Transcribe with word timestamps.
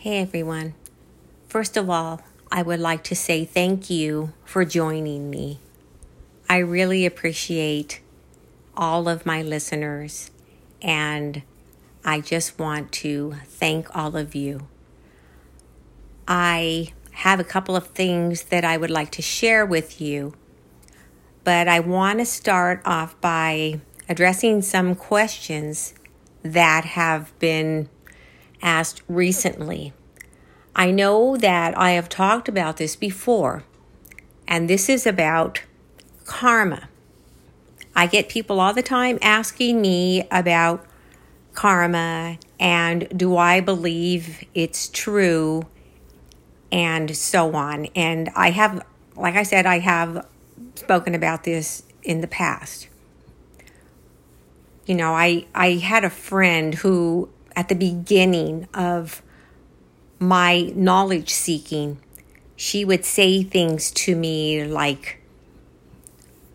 Hey 0.00 0.16
everyone. 0.22 0.72
First 1.46 1.76
of 1.76 1.90
all, 1.90 2.22
I 2.50 2.62
would 2.62 2.80
like 2.80 3.04
to 3.04 3.14
say 3.14 3.44
thank 3.44 3.90
you 3.90 4.32
for 4.46 4.64
joining 4.64 5.28
me. 5.28 5.58
I 6.48 6.56
really 6.56 7.04
appreciate 7.04 8.00
all 8.74 9.10
of 9.10 9.26
my 9.26 9.42
listeners, 9.42 10.30
and 10.80 11.42
I 12.02 12.22
just 12.22 12.58
want 12.58 12.92
to 12.92 13.34
thank 13.44 13.94
all 13.94 14.16
of 14.16 14.34
you. 14.34 14.68
I 16.26 16.94
have 17.10 17.38
a 17.38 17.44
couple 17.44 17.76
of 17.76 17.88
things 17.88 18.44
that 18.44 18.64
I 18.64 18.78
would 18.78 18.90
like 18.90 19.10
to 19.10 19.20
share 19.20 19.66
with 19.66 20.00
you, 20.00 20.32
but 21.44 21.68
I 21.68 21.78
want 21.80 22.20
to 22.20 22.24
start 22.24 22.80
off 22.86 23.20
by 23.20 23.82
addressing 24.08 24.62
some 24.62 24.94
questions 24.94 25.92
that 26.42 26.86
have 26.86 27.38
been 27.38 27.90
asked 28.62 29.02
recently. 29.08 29.92
I 30.74 30.90
know 30.90 31.36
that 31.36 31.76
I 31.76 31.90
have 31.92 32.08
talked 32.08 32.48
about 32.48 32.76
this 32.76 32.96
before, 32.96 33.64
and 34.46 34.68
this 34.68 34.88
is 34.88 35.06
about 35.06 35.62
karma. 36.24 36.88
I 37.94 38.06
get 38.06 38.28
people 38.28 38.60
all 38.60 38.72
the 38.72 38.82
time 38.82 39.18
asking 39.20 39.80
me 39.80 40.26
about 40.30 40.86
karma 41.54 42.38
and 42.58 43.08
do 43.16 43.36
I 43.36 43.60
believe 43.60 44.44
it's 44.54 44.88
true 44.88 45.66
and 46.70 47.16
so 47.16 47.54
on. 47.54 47.86
And 47.96 48.30
I 48.36 48.50
have, 48.50 48.84
like 49.16 49.34
I 49.34 49.42
said, 49.42 49.66
I 49.66 49.80
have 49.80 50.26
spoken 50.76 51.14
about 51.14 51.44
this 51.44 51.82
in 52.02 52.20
the 52.20 52.28
past. 52.28 52.88
You 54.86 54.94
know, 54.94 55.12
I, 55.12 55.46
I 55.54 55.72
had 55.74 56.04
a 56.04 56.10
friend 56.10 56.74
who 56.74 57.28
at 57.56 57.68
the 57.68 57.74
beginning 57.74 58.68
of 58.74 59.22
my 60.18 60.72
knowledge 60.74 61.30
seeking, 61.30 61.98
she 62.56 62.84
would 62.84 63.04
say 63.04 63.42
things 63.42 63.90
to 63.92 64.14
me 64.14 64.64
like, 64.64 65.22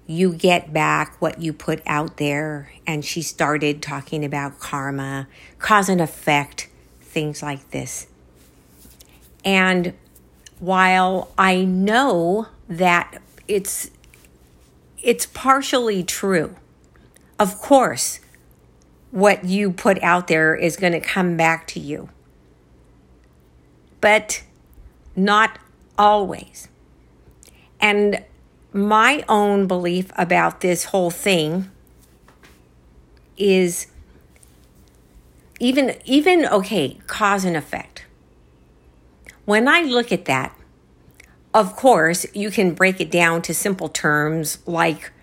You 0.07 0.33
get 0.33 0.71
back 0.71 1.19
what 1.19 1.41
you 1.41 1.51
put 1.51 1.81
out 1.87 2.17
there. 2.17 2.71
And 2.85 3.03
she 3.03 3.21
started 3.21 3.81
talking 3.81 4.23
about 4.23 4.59
karma, 4.59 5.27
cause 5.57 5.89
and 5.89 5.99
effect, 5.99 6.69
things 7.01 7.41
like 7.41 7.71
this. 7.71 8.07
And 9.43 9.93
while 10.59 11.31
I 11.37 11.63
know 11.65 12.47
that 12.67 13.21
it's 13.47 13.91
it's 15.01 15.27
partially 15.27 16.03
true. 16.03 16.55
Of 17.37 17.59
course, 17.59 18.19
what 19.15 19.45
you 19.45 19.71
put 19.71 20.01
out 20.03 20.27
there 20.27 20.53
is 20.53 20.75
going 20.75 20.91
to 20.91 20.99
come 20.99 21.37
back 21.37 21.65
to 21.65 21.79
you. 21.79 22.09
But 24.01 24.43
not 25.15 25.57
always. 25.97 26.67
And 27.79 28.25
my 28.73 29.23
own 29.29 29.67
belief 29.67 30.11
about 30.17 30.59
this 30.59 30.85
whole 30.85 31.11
thing 31.11 31.71
is 33.37 33.87
even 35.61 35.95
even 36.03 36.45
okay, 36.47 36.97
cause 37.07 37.45
and 37.45 37.55
effect. 37.55 38.05
When 39.45 39.69
I 39.69 39.79
look 39.83 40.11
at 40.11 40.25
that, 40.25 40.53
of 41.53 41.77
course, 41.77 42.25
you 42.33 42.51
can 42.51 42.73
break 42.73 42.99
it 42.99 43.11
down 43.11 43.41
to 43.43 43.53
simple 43.53 43.87
terms 43.87 44.57
like 44.65 45.13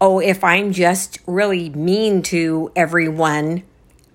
oh, 0.00 0.18
if 0.18 0.42
I'm 0.42 0.72
just 0.72 1.18
really 1.26 1.68
mean 1.70 2.22
to 2.22 2.72
everyone 2.74 3.62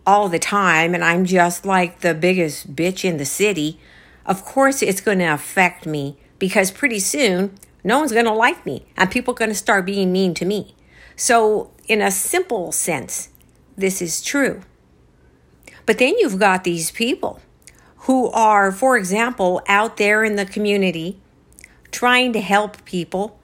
all 0.06 0.30
the 0.30 0.40
time 0.40 0.94
and 0.94 1.04
I'm 1.04 1.26
just 1.26 1.66
like 1.66 2.00
the 2.00 2.14
biggest 2.14 2.76
bitch 2.76 3.06
in 3.06 3.18
the 3.18 3.26
city, 3.26 3.80
of 4.26 4.44
course 4.44 4.82
it's 4.82 5.02
going 5.02 5.20
to 5.20 5.26
affect 5.26 5.86
me 5.86 6.18
because 6.40 6.72
pretty 6.72 7.00
soon 7.00 7.56
no 7.84 8.00
one's 8.00 8.12
going 8.12 8.26
to 8.26 8.34
like 8.34 8.66
me 8.66 8.86
and 8.98 9.12
people 9.12 9.34
are 9.34 9.38
going 9.38 9.52
to 9.52 9.56
start 9.56 9.86
being 9.86 10.12
mean 10.12 10.34
to 10.36 10.46
me. 10.46 10.76
So, 11.16 11.72
in 11.88 12.02
a 12.02 12.12
simple 12.12 12.72
sense, 12.72 13.30
this 13.78 14.02
is 14.02 14.22
true. 14.22 14.62
But 15.86 15.98
then 15.98 16.16
you've 16.18 16.40
got 16.40 16.64
these 16.64 16.92
people 16.92 17.40
who 18.00 18.30
are, 18.32 18.72
for 18.72 18.98
example, 18.98 19.62
out 19.68 19.98
there 19.98 20.24
in 20.24 20.36
the 20.36 20.46
community 20.46 21.20
trying 21.92 22.34
to 22.34 22.42
help 22.42 22.84
people 22.86 23.40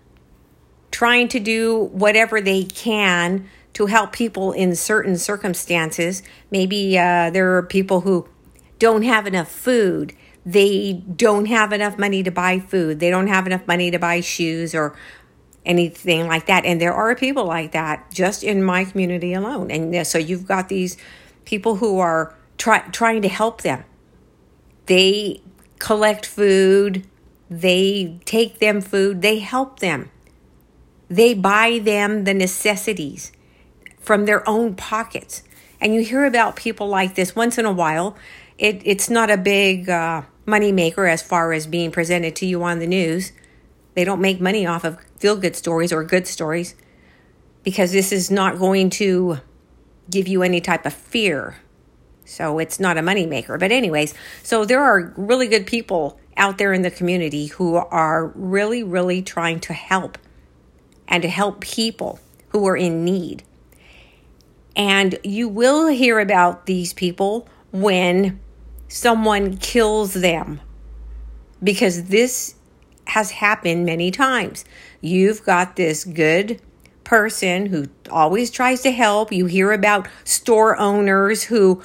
trying 0.92 1.28
to 1.30 1.40
do 1.40 1.86
whatever 1.94 2.42
they 2.42 2.64
can 2.64 3.48
to 3.74 3.86
help 3.86 4.12
people 4.12 4.52
in 4.52 4.76
certain 4.76 5.18
circumstances. 5.18 6.22
Maybe 6.52 6.98
uh, 6.98 7.30
there 7.30 7.56
are 7.58 7.64
people 7.64 8.02
who 8.02 8.28
don't 8.80 9.04
have 9.04 9.26
enough 9.26 9.50
food. 9.50 10.14
They 10.46 10.94
don't 10.94 11.46
have 11.46 11.72
enough 11.72 11.98
money 11.98 12.24
to 12.24 12.32
buy 12.32 12.60
food. 12.60 13.00
They 13.00 13.10
don't 13.10 13.28
have 13.28 13.46
enough 13.46 13.66
money 13.68 13.92
to 13.92 14.00
buy 14.00 14.22
shoes 14.22 14.76
or 14.76 14.98
anything 15.66 16.28
like 16.28 16.48
that. 16.48 16.66
And 16.66 16.82
there 16.82 16.94
are 16.94 17.16
people 17.16 17.46
like 17.46 17.72
that 17.72 18.12
just 18.12 18.44
in 18.44 18.64
my 18.64 18.84
community 18.84 19.34
alone. 19.34 19.72
And 19.72 20.06
so 20.06 20.18
you've 20.18 20.48
got 20.48 20.70
these 20.70 20.98
people 21.46 21.76
who 21.76 22.00
are 22.00 22.36
try, 22.58 22.80
trying 22.90 23.22
to 23.22 23.28
help 23.28 23.62
them. 23.62 23.84
They 24.88 25.42
collect 25.80 26.26
food, 26.26 27.08
they 27.50 28.20
take 28.26 28.60
them 28.60 28.82
food, 28.82 29.22
they 29.22 29.40
help 29.40 29.80
them. 29.80 30.10
They 31.12 31.34
buy 31.34 31.80
them 31.84 32.24
the 32.24 32.34
necessities 32.34 33.34
from 34.00 34.26
their 34.26 34.48
own 34.48 34.76
pockets. 34.76 35.44
And 35.82 35.94
you 35.94 36.06
hear 36.06 36.24
about 36.24 36.56
people 36.56 36.88
like 36.88 37.16
this 37.16 37.36
once 37.36 37.58
in 37.58 37.66
a 37.66 37.72
while. 37.72 38.16
It, 38.58 38.82
it's 38.86 39.10
not 39.10 39.30
a 39.30 39.36
big 39.36 39.90
uh, 39.90 40.22
money 40.46 40.72
maker 40.72 41.08
as 41.08 41.22
far 41.22 41.52
as 41.52 41.68
being 41.68 41.92
presented 41.92 42.34
to 42.38 42.46
you 42.46 42.64
on 42.64 42.80
the 42.80 42.88
news. 42.88 43.34
They 43.94 44.06
don't 44.06 44.22
make 44.22 44.40
money 44.40 44.66
off 44.66 44.86
of 44.86 45.00
feel 45.20 45.36
good 45.36 45.58
stories 45.58 45.92
or 45.92 46.06
good 46.06 46.28
stories 46.28 46.76
because 47.64 47.92
this 47.92 48.14
is 48.14 48.32
not 48.32 48.58
going 48.58 48.90
to 48.92 49.42
give 50.10 50.30
you 50.30 50.44
any 50.44 50.62
type 50.62 50.86
of 50.86 50.94
fear. 50.94 51.58
So 52.24 52.58
it's 52.58 52.80
not 52.80 52.98
a 52.98 53.02
money 53.02 53.26
maker. 53.26 53.58
But, 53.58 53.74
anyways, 53.74 54.14
so 54.44 54.64
there 54.64 54.82
are 54.82 55.14
really 55.18 55.50
good 55.50 55.68
people 55.68 56.18
out 56.38 56.58
there 56.58 56.72
in 56.72 56.84
the 56.84 56.92
community 56.92 57.48
who 57.48 57.76
are 57.76 58.28
really, 58.28 58.82
really 58.82 59.22
trying 59.22 59.60
to 59.60 59.74
help 59.74 60.18
and 61.12 61.22
to 61.22 61.30
help 61.30 61.60
people 61.60 62.20
who 62.50 62.66
are 62.66 62.78
in 62.78 63.04
need. 63.04 63.44
And 64.76 65.20
you 65.24 65.50
will 65.50 65.88
hear 65.88 66.20
about 66.20 66.66
these 66.66 66.94
people 66.94 67.48
when 67.72 68.40
someone 68.88 69.58
kills 69.58 70.14
them 70.14 70.62
because 71.62 72.06
this 72.06 72.56
has 73.08 73.32
happened 73.32 73.86
many 73.86 74.10
times. 74.10 74.64
You've 75.02 75.44
got 75.44 75.76
this 75.76 76.06
good 76.06 76.62
person 77.04 77.66
who 77.66 77.88
always 78.10 78.50
tries 78.50 78.82
to 78.84 78.92
help. 78.92 79.34
You 79.34 79.48
hear 79.48 79.74
about 79.74 80.08
store 80.24 80.78
owners 80.80 81.44
who 81.44 81.84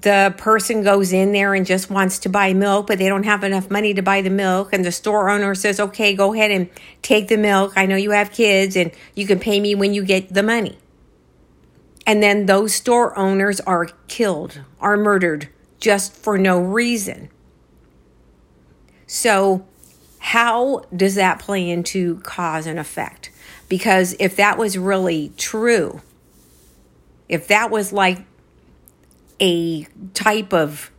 the 0.00 0.32
person 0.36 0.82
goes 0.84 1.12
in 1.12 1.32
there 1.32 1.54
and 1.54 1.66
just 1.66 1.90
wants 1.90 2.20
to 2.20 2.28
buy 2.28 2.52
milk, 2.54 2.86
but 2.86 2.98
they 2.98 3.08
don't 3.08 3.24
have 3.24 3.42
enough 3.42 3.70
money 3.70 3.94
to 3.94 4.02
buy 4.02 4.22
the 4.22 4.30
milk. 4.30 4.72
And 4.72 4.84
the 4.84 4.92
store 4.92 5.28
owner 5.28 5.54
says, 5.54 5.80
okay, 5.80 6.14
go 6.14 6.32
ahead 6.32 6.50
and 6.50 6.68
take 7.02 7.28
the 7.28 7.36
milk. 7.36 7.72
I 7.76 7.86
know 7.86 7.96
you 7.96 8.12
have 8.12 8.30
kids 8.30 8.76
and 8.76 8.92
you 9.14 9.26
can 9.26 9.40
pay 9.40 9.58
me 9.58 9.74
when 9.74 9.94
you 9.94 10.04
get 10.04 10.32
the 10.32 10.42
money. 10.42 10.78
And 12.06 12.22
then 12.22 12.46
those 12.46 12.74
store 12.74 13.18
owners 13.18 13.60
are 13.60 13.86
killed, 14.06 14.60
are 14.80 14.96
murdered 14.96 15.48
just 15.80 16.14
for 16.14 16.38
no 16.38 16.60
reason. 16.60 17.28
So, 19.06 19.66
how 20.18 20.84
does 20.94 21.14
that 21.16 21.38
play 21.38 21.68
into 21.68 22.20
cause 22.20 22.66
and 22.66 22.78
effect? 22.78 23.30
Because 23.68 24.14
if 24.18 24.36
that 24.36 24.58
was 24.58 24.78
really 24.78 25.32
true, 25.36 26.02
if 27.28 27.46
that 27.48 27.70
was 27.70 27.92
like 27.92 28.24
a 29.40 29.84
type 30.14 30.52
of, 30.52 30.90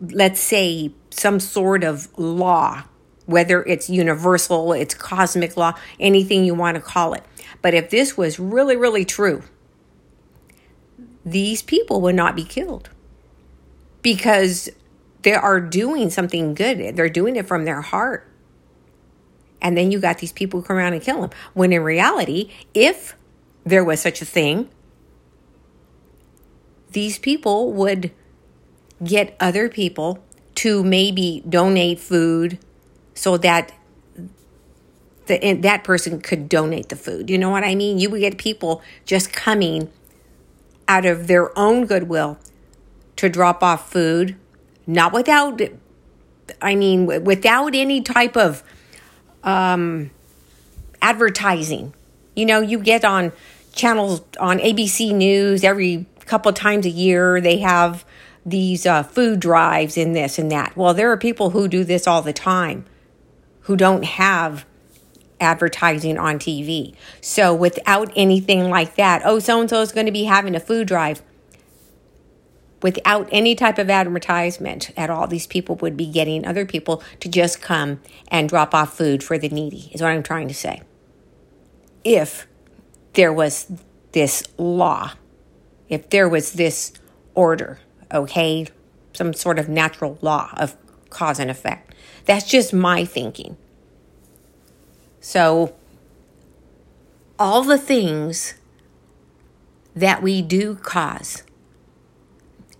let's 0.00 0.40
say, 0.40 0.92
some 1.10 1.40
sort 1.40 1.84
of 1.84 2.08
law, 2.18 2.84
whether 3.24 3.62
it's 3.64 3.88
universal, 3.88 4.72
it's 4.72 4.94
cosmic 4.94 5.56
law, 5.56 5.72
anything 5.98 6.44
you 6.44 6.54
want 6.54 6.74
to 6.76 6.80
call 6.80 7.14
it. 7.14 7.24
But 7.62 7.74
if 7.74 7.90
this 7.90 8.16
was 8.16 8.38
really, 8.38 8.76
really 8.76 9.04
true, 9.04 9.42
these 11.24 11.62
people 11.62 12.00
would 12.02 12.14
not 12.14 12.36
be 12.36 12.44
killed 12.44 12.90
because 14.02 14.68
they 15.22 15.34
are 15.34 15.60
doing 15.60 16.10
something 16.10 16.54
good. 16.54 16.96
They're 16.96 17.08
doing 17.08 17.34
it 17.34 17.46
from 17.48 17.64
their 17.64 17.80
heart. 17.80 18.30
And 19.60 19.76
then 19.76 19.90
you 19.90 19.98
got 19.98 20.18
these 20.18 20.30
people 20.30 20.60
who 20.60 20.66
come 20.66 20.76
around 20.76 20.92
and 20.92 21.02
kill 21.02 21.22
them. 21.22 21.30
When 21.54 21.72
in 21.72 21.82
reality, 21.82 22.52
if 22.74 23.16
there 23.64 23.82
was 23.82 24.00
such 24.00 24.22
a 24.22 24.24
thing, 24.24 24.68
these 26.92 27.18
people 27.18 27.72
would 27.72 28.10
get 29.02 29.36
other 29.40 29.68
people 29.68 30.18
to 30.56 30.82
maybe 30.82 31.42
donate 31.48 32.00
food 32.00 32.58
so 33.14 33.36
that 33.36 33.72
the, 35.26 35.54
that 35.54 35.84
person 35.84 36.20
could 36.20 36.48
donate 36.48 36.88
the 36.88 36.96
food. 36.96 37.28
You 37.28 37.38
know 37.38 37.50
what 37.50 37.64
I 37.64 37.74
mean? 37.74 37.98
You 37.98 38.10
would 38.10 38.20
get 38.20 38.38
people 38.38 38.82
just 39.04 39.32
coming 39.32 39.90
out 40.88 41.04
of 41.04 41.26
their 41.26 41.56
own 41.58 41.86
goodwill 41.86 42.38
to 43.16 43.28
drop 43.28 43.62
off 43.62 43.90
food, 43.90 44.36
not 44.86 45.12
without, 45.12 45.60
I 46.62 46.74
mean, 46.74 47.06
without 47.24 47.74
any 47.74 48.02
type 48.02 48.36
of 48.36 48.62
um, 49.42 50.10
advertising. 51.02 51.94
You 52.34 52.46
know, 52.46 52.60
you 52.60 52.78
get 52.78 53.04
on 53.04 53.32
channels 53.72 54.22
on 54.38 54.58
ABC 54.58 55.14
News 55.14 55.64
every 55.64 56.06
couple 56.26 56.52
times 56.52 56.86
a 56.86 56.90
year, 56.90 57.40
they 57.40 57.58
have 57.58 58.04
these 58.44 58.86
uh, 58.86 59.02
food 59.02 59.40
drives 59.40 59.96
in 59.96 60.12
this 60.12 60.38
and 60.38 60.50
that. 60.50 60.76
Well, 60.76 60.94
there 60.94 61.10
are 61.10 61.16
people 61.16 61.50
who 61.50 61.66
do 61.66 61.82
this 61.82 62.06
all 62.06 62.22
the 62.22 62.32
time 62.32 62.84
who 63.62 63.76
don't 63.76 64.04
have 64.04 64.64
advertising 65.40 66.18
on 66.18 66.38
TV. 66.38 66.94
So 67.20 67.54
without 67.54 68.12
anything 68.14 68.70
like 68.70 68.94
that, 68.94 69.22
oh, 69.24 69.38
so 69.38 69.60
and 69.60 69.68
so 69.68 69.80
is 69.80 69.92
going 69.92 70.06
to 70.06 70.12
be 70.12 70.24
having 70.24 70.54
a 70.54 70.60
food 70.60 70.86
drive. 70.86 71.22
Without 72.82 73.28
any 73.32 73.54
type 73.54 73.78
of 73.78 73.90
advertisement 73.90 74.92
at 74.96 75.10
all, 75.10 75.26
these 75.26 75.46
people 75.46 75.76
would 75.76 75.96
be 75.96 76.06
getting 76.06 76.46
other 76.46 76.64
people 76.64 77.02
to 77.20 77.28
just 77.28 77.60
come 77.60 78.00
and 78.28 78.48
drop 78.48 78.74
off 78.74 78.96
food 78.96 79.24
for 79.24 79.38
the 79.38 79.48
needy, 79.48 79.90
is 79.92 80.00
what 80.00 80.10
I'm 80.10 80.22
trying 80.22 80.48
to 80.48 80.54
say. 80.54 80.82
If 82.04 82.46
there 83.14 83.32
was 83.32 83.66
this 84.12 84.44
law, 84.56 85.12
if 85.88 86.10
there 86.10 86.28
was 86.28 86.52
this 86.52 86.92
order, 87.34 87.78
okay, 88.12 88.66
some 89.12 89.32
sort 89.32 89.58
of 89.58 89.68
natural 89.68 90.18
law 90.20 90.50
of 90.56 90.76
cause 91.10 91.38
and 91.38 91.50
effect. 91.50 91.94
That's 92.24 92.48
just 92.48 92.72
my 92.72 93.04
thinking. 93.04 93.56
So, 95.20 95.74
all 97.38 97.62
the 97.62 97.78
things 97.78 98.54
that 99.94 100.22
we 100.22 100.42
do 100.42 100.76
cause, 100.76 101.42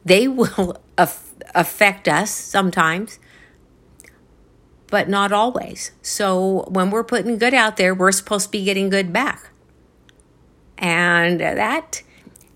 they 0.05 0.29
will 0.29 0.81
af- 0.99 1.35
affect 1.55 2.09
us 2.09 2.31
sometimes, 2.31 3.19
but 4.89 5.09
not 5.09 5.33
always. 5.33 5.93
So, 6.03 6.67
when 6.69 6.91
we're 6.91 7.05
putting 7.05 7.39
good 7.39 7.55
out 7.55 7.77
there, 7.77 7.95
we're 7.95 8.13
supposed 8.13 8.47
to 8.47 8.51
be 8.53 8.65
getting 8.65 8.91
good 8.91 9.13
back. 9.13 9.51
And 10.79 11.41
that 11.41 12.03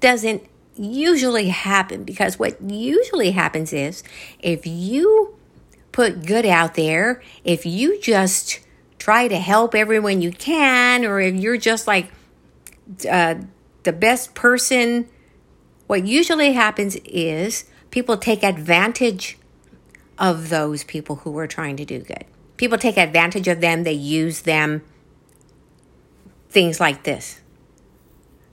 doesn't 0.00 0.42
usually 0.76 1.48
happen 1.48 2.04
because 2.04 2.38
what 2.38 2.60
usually 2.62 3.32
happens 3.32 3.72
is 3.72 4.02
if 4.40 4.66
you 4.66 5.36
put 5.92 6.24
good 6.24 6.46
out 6.46 6.74
there, 6.74 7.22
if 7.44 7.66
you 7.66 8.00
just 8.00 8.60
try 8.98 9.28
to 9.28 9.36
help 9.36 9.74
everyone 9.74 10.20
you 10.22 10.30
can, 10.30 11.04
or 11.04 11.20
if 11.20 11.34
you're 11.34 11.56
just 11.56 11.86
like 11.86 12.10
uh, 13.10 13.34
the 13.82 13.92
best 13.92 14.34
person, 14.34 15.08
what 15.86 16.06
usually 16.06 16.52
happens 16.52 16.96
is 17.04 17.64
people 17.90 18.16
take 18.16 18.42
advantage 18.42 19.38
of 20.18 20.50
those 20.50 20.84
people 20.84 21.16
who 21.16 21.36
are 21.38 21.46
trying 21.46 21.76
to 21.76 21.84
do 21.84 22.00
good. 22.00 22.24
People 22.56 22.78
take 22.78 22.98
advantage 22.98 23.48
of 23.48 23.60
them, 23.60 23.84
they 23.84 23.92
use 23.92 24.42
them, 24.42 24.82
things 26.50 26.78
like 26.78 27.04
this. 27.04 27.39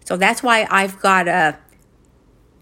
So 0.08 0.16
that's 0.16 0.42
why 0.42 0.66
I've 0.72 1.02
got 1.02 1.28
a 1.28 1.58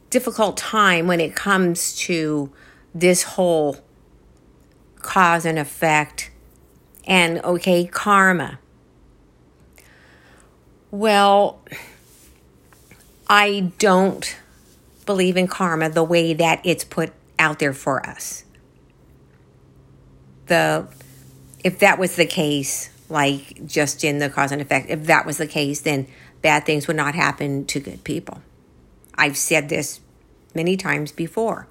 difficult 0.09 0.57
time 0.57 1.05
when 1.05 1.19
it 1.19 1.35
comes 1.35 1.95
to 1.97 2.51
this 2.95 3.21
whole 3.21 3.77
cause 5.03 5.45
and 5.45 5.59
effect 5.59 6.31
and 7.05 7.39
okay, 7.43 7.85
karma. 7.85 8.57
Well, 10.89 11.61
I 13.29 13.71
don't 13.77 14.35
believe 15.05 15.37
in 15.37 15.45
karma 15.45 15.91
the 15.91 16.03
way 16.03 16.33
that 16.33 16.61
it's 16.63 16.83
put 16.83 17.13
out 17.37 17.59
there 17.59 17.73
for 17.73 18.03
us. 18.07 18.43
The 20.47 20.87
if 21.63 21.77
that 21.77 21.99
was 21.99 22.15
the 22.15 22.25
case, 22.25 22.89
like 23.07 23.67
just 23.67 24.03
in 24.03 24.17
the 24.17 24.31
cause 24.31 24.51
and 24.51 24.63
effect, 24.63 24.89
if 24.89 25.03
that 25.03 25.27
was 25.27 25.37
the 25.37 25.45
case, 25.45 25.81
then 25.81 26.07
bad 26.45 26.63
things 26.63 26.85
would 26.85 26.95
not 26.95 27.15
happen 27.15 27.65
to 27.65 27.79
good 27.79 28.03
people. 28.03 28.39
I've 29.15 29.35
said 29.35 29.67
this 29.67 29.99
many 30.53 30.77
times 30.77 31.11
before. 31.11 31.67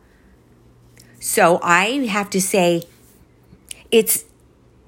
So 1.20 1.60
I 1.62 2.04
have 2.06 2.28
to 2.30 2.40
say, 2.40 2.82
it's, 3.92 4.24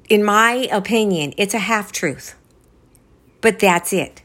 in 0.09 0.25
my 0.25 0.69
opinion, 0.73 1.35
it's 1.37 1.55
a 1.55 1.61
half 1.61 1.93
truth. 1.93 2.35
But 3.41 3.61
that's 3.61 3.93
it. 3.93 4.23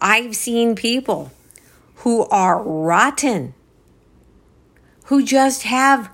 I've 0.00 0.36
seen 0.36 0.76
people 0.76 1.32
who 1.96 2.26
are 2.28 2.62
rotten, 2.62 3.52
who 5.06 5.24
just 5.24 5.64
have 5.64 6.08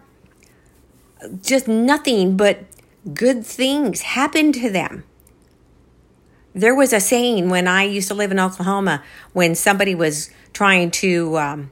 just 1.42 1.68
nothing 1.68 2.38
but 2.38 2.64
good 3.12 3.44
things 3.44 4.00
happen 4.00 4.52
to 4.52 4.70
them. 4.70 5.04
There 6.54 6.74
was 6.74 6.92
a 6.92 7.00
saying 7.00 7.50
when 7.50 7.66
I 7.66 7.82
used 7.82 8.08
to 8.08 8.14
live 8.14 8.30
in 8.30 8.38
Oklahoma 8.38 9.02
when 9.32 9.54
somebody 9.54 9.94
was 9.94 10.30
trying 10.52 10.92
to 10.92 11.36
um, 11.38 11.70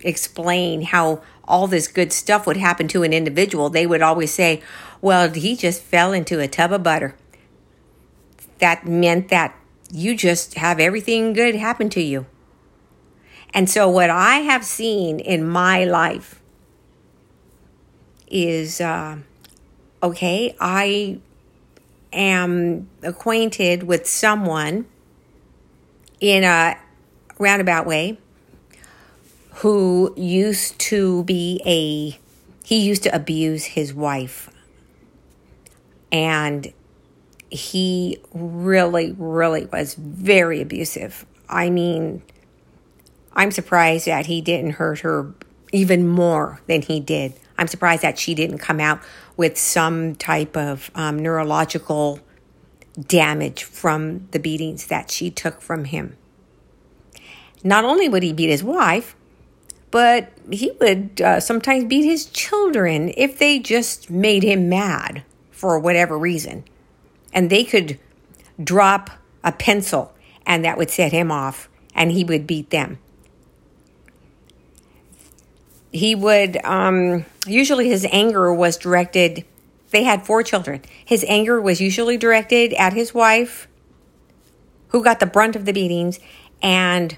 explain 0.00 0.82
how 0.82 1.22
all 1.44 1.66
this 1.66 1.88
good 1.88 2.12
stuff 2.12 2.46
would 2.46 2.56
happen 2.56 2.86
to 2.88 3.02
an 3.02 3.12
individual, 3.12 3.70
they 3.70 3.86
would 3.86 4.02
always 4.02 4.32
say, 4.32 4.62
Well, 5.00 5.30
he 5.30 5.56
just 5.56 5.82
fell 5.82 6.12
into 6.12 6.38
a 6.38 6.48
tub 6.48 6.72
of 6.72 6.82
butter. 6.82 7.16
That 8.58 8.86
meant 8.86 9.28
that 9.28 9.56
you 9.90 10.16
just 10.16 10.54
have 10.54 10.78
everything 10.78 11.32
good 11.32 11.54
happen 11.54 11.88
to 11.90 12.02
you. 12.02 12.26
And 13.54 13.68
so, 13.68 13.88
what 13.88 14.10
I 14.10 14.36
have 14.36 14.64
seen 14.64 15.18
in 15.18 15.46
my 15.46 15.84
life 15.84 16.40
is 18.28 18.80
uh, 18.80 19.18
okay, 20.02 20.56
I 20.58 21.18
am 22.12 22.88
acquainted 23.02 23.84
with 23.84 24.06
someone 24.06 24.86
in 26.20 26.44
a 26.44 26.76
roundabout 27.38 27.86
way 27.86 28.18
who 29.56 30.12
used 30.16 30.78
to 30.78 31.24
be 31.24 31.60
a 31.66 32.18
he 32.64 32.78
used 32.78 33.02
to 33.02 33.14
abuse 33.14 33.64
his 33.64 33.92
wife. 33.92 34.48
And 36.10 36.72
he 37.50 38.18
really 38.32 39.12
really 39.18 39.66
was 39.66 39.94
very 39.94 40.60
abusive. 40.60 41.26
I 41.48 41.70
mean 41.70 42.22
i'm 43.34 43.50
surprised 43.50 44.06
that 44.06 44.26
he 44.26 44.42
didn't 44.42 44.72
hurt 44.72 45.00
her 45.00 45.32
even 45.72 46.06
more 46.06 46.60
than 46.66 46.82
he 46.82 47.00
did. 47.00 47.32
I'm 47.58 47.66
surprised 47.66 48.02
that 48.02 48.18
she 48.18 48.34
didn't 48.34 48.58
come 48.58 48.78
out 48.78 49.00
with 49.36 49.58
some 49.58 50.14
type 50.14 50.56
of 50.56 50.90
um, 50.94 51.18
neurological 51.18 52.20
damage 53.00 53.64
from 53.64 54.28
the 54.32 54.38
beatings 54.38 54.86
that 54.86 55.10
she 55.10 55.30
took 55.30 55.62
from 55.62 55.84
him. 55.84 56.16
Not 57.64 57.84
only 57.84 58.08
would 58.08 58.22
he 58.22 58.32
beat 58.32 58.50
his 58.50 58.64
wife, 58.64 59.16
but 59.90 60.32
he 60.50 60.72
would 60.80 61.20
uh, 61.20 61.40
sometimes 61.40 61.84
beat 61.84 62.04
his 62.04 62.26
children 62.26 63.12
if 63.16 63.38
they 63.38 63.58
just 63.58 64.10
made 64.10 64.42
him 64.42 64.68
mad 64.68 65.22
for 65.50 65.78
whatever 65.78 66.18
reason. 66.18 66.64
And 67.32 67.50
they 67.50 67.64
could 67.64 67.98
drop 68.62 69.10
a 69.44 69.52
pencil 69.52 70.14
and 70.46 70.64
that 70.64 70.78
would 70.78 70.90
set 70.90 71.12
him 71.12 71.30
off 71.30 71.68
and 71.94 72.10
he 72.10 72.24
would 72.24 72.46
beat 72.46 72.70
them. 72.70 72.98
He 75.92 76.14
would, 76.14 76.58
um, 76.64 77.26
usually 77.46 77.88
his 77.88 78.06
anger 78.10 78.52
was 78.52 78.76
directed 78.76 79.44
they 79.92 80.02
had 80.04 80.26
four 80.26 80.42
children. 80.42 80.80
His 81.04 81.24
anger 81.28 81.60
was 81.60 81.80
usually 81.80 82.16
directed 82.16 82.72
at 82.72 82.94
his 82.94 83.14
wife, 83.14 83.68
who 84.88 85.04
got 85.04 85.20
the 85.20 85.26
brunt 85.26 85.54
of 85.54 85.66
the 85.66 85.72
beatings, 85.72 86.18
and 86.62 87.16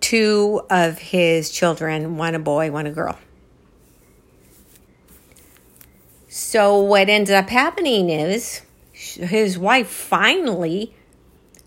two 0.00 0.62
of 0.70 0.98
his 0.98 1.50
children 1.50 2.18
one 2.18 2.34
a 2.34 2.38
boy, 2.38 2.70
one 2.70 2.86
a 2.86 2.92
girl. 2.92 3.18
So, 6.28 6.78
what 6.78 7.08
ended 7.08 7.34
up 7.34 7.48
happening 7.48 8.10
is 8.10 8.60
his 8.92 9.58
wife 9.58 9.88
finally 9.88 10.94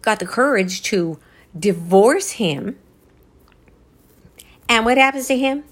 got 0.03 0.19
the 0.19 0.27
courage 0.27 0.84
to 0.84 1.19
divorce 1.58 2.31
him. 2.31 2.77
And 4.69 4.86
what 4.86 5.00
happens 5.00 5.27
to 5.27 5.38
him? 5.38 5.63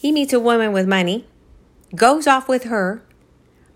He 0.00 0.12
meets 0.12 0.32
a 0.32 0.40
woman 0.40 0.72
with 0.72 0.88
money, 0.88 1.26
goes 1.94 2.26
off 2.26 2.48
with 2.48 2.64
her, 2.64 3.02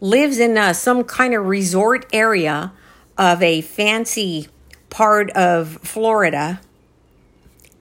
lives 0.00 0.38
in 0.38 0.56
uh, 0.56 0.72
some 0.72 1.04
kind 1.04 1.34
of 1.34 1.44
resort 1.44 2.06
area 2.14 2.72
of 3.18 3.42
a 3.42 3.60
fancy 3.60 4.48
part 4.88 5.28
of 5.32 5.76
Florida 5.82 6.62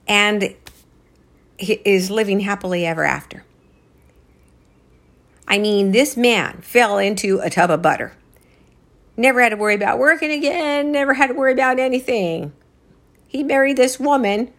and 0.09 0.53
is 1.57 2.12
living 2.12 2.41
happily 2.41 2.85
ever 2.85 3.05
after. 3.05 3.45
I 5.47 5.57
mean, 5.57 5.93
this 5.93 6.17
man 6.17 6.59
fell 6.63 6.97
into 6.97 7.39
a 7.39 7.50
tub 7.50 7.71
of 7.71 7.81
butter. 7.81 8.12
Never 9.15 9.41
had 9.41 9.51
to 9.51 9.55
worry 9.55 9.75
about 9.75 10.00
working 10.00 10.31
again, 10.31 10.91
never 10.91 11.13
had 11.13 11.27
to 11.27 11.33
worry 11.33 11.53
about 11.53 11.79
anything. 11.79 12.51
He 13.25 13.41
married 13.41 13.77
this 13.77 14.01
woman 14.01 14.51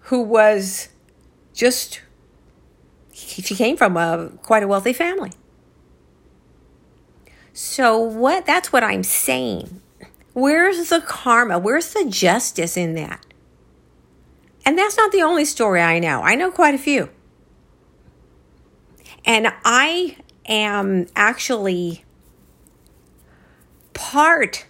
who 0.00 0.20
was 0.20 0.90
just 1.54 2.02
she 3.16 3.54
came 3.54 3.76
from 3.76 3.96
a 3.96 4.30
quite 4.42 4.62
a 4.62 4.68
wealthy 4.68 4.92
family. 4.92 5.32
So 7.54 7.98
what 7.98 8.44
that's 8.44 8.72
what 8.72 8.84
I'm 8.84 9.02
saying. 9.02 9.80
Where's 10.34 10.90
the 10.90 11.00
karma? 11.00 11.58
Where's 11.58 11.94
the 11.94 12.04
justice 12.04 12.76
in 12.76 12.94
that? 12.94 13.24
And 14.66 14.76
that's 14.76 14.98
not 14.98 15.12
the 15.12 15.22
only 15.22 15.46
story 15.46 15.80
I 15.80 15.98
know. 15.98 16.20
I 16.20 16.34
know 16.34 16.50
quite 16.50 16.74
a 16.74 16.78
few. 16.78 17.08
And 19.24 19.50
I 19.64 20.18
am 20.44 21.06
actually 21.16 22.04
part 23.94 24.66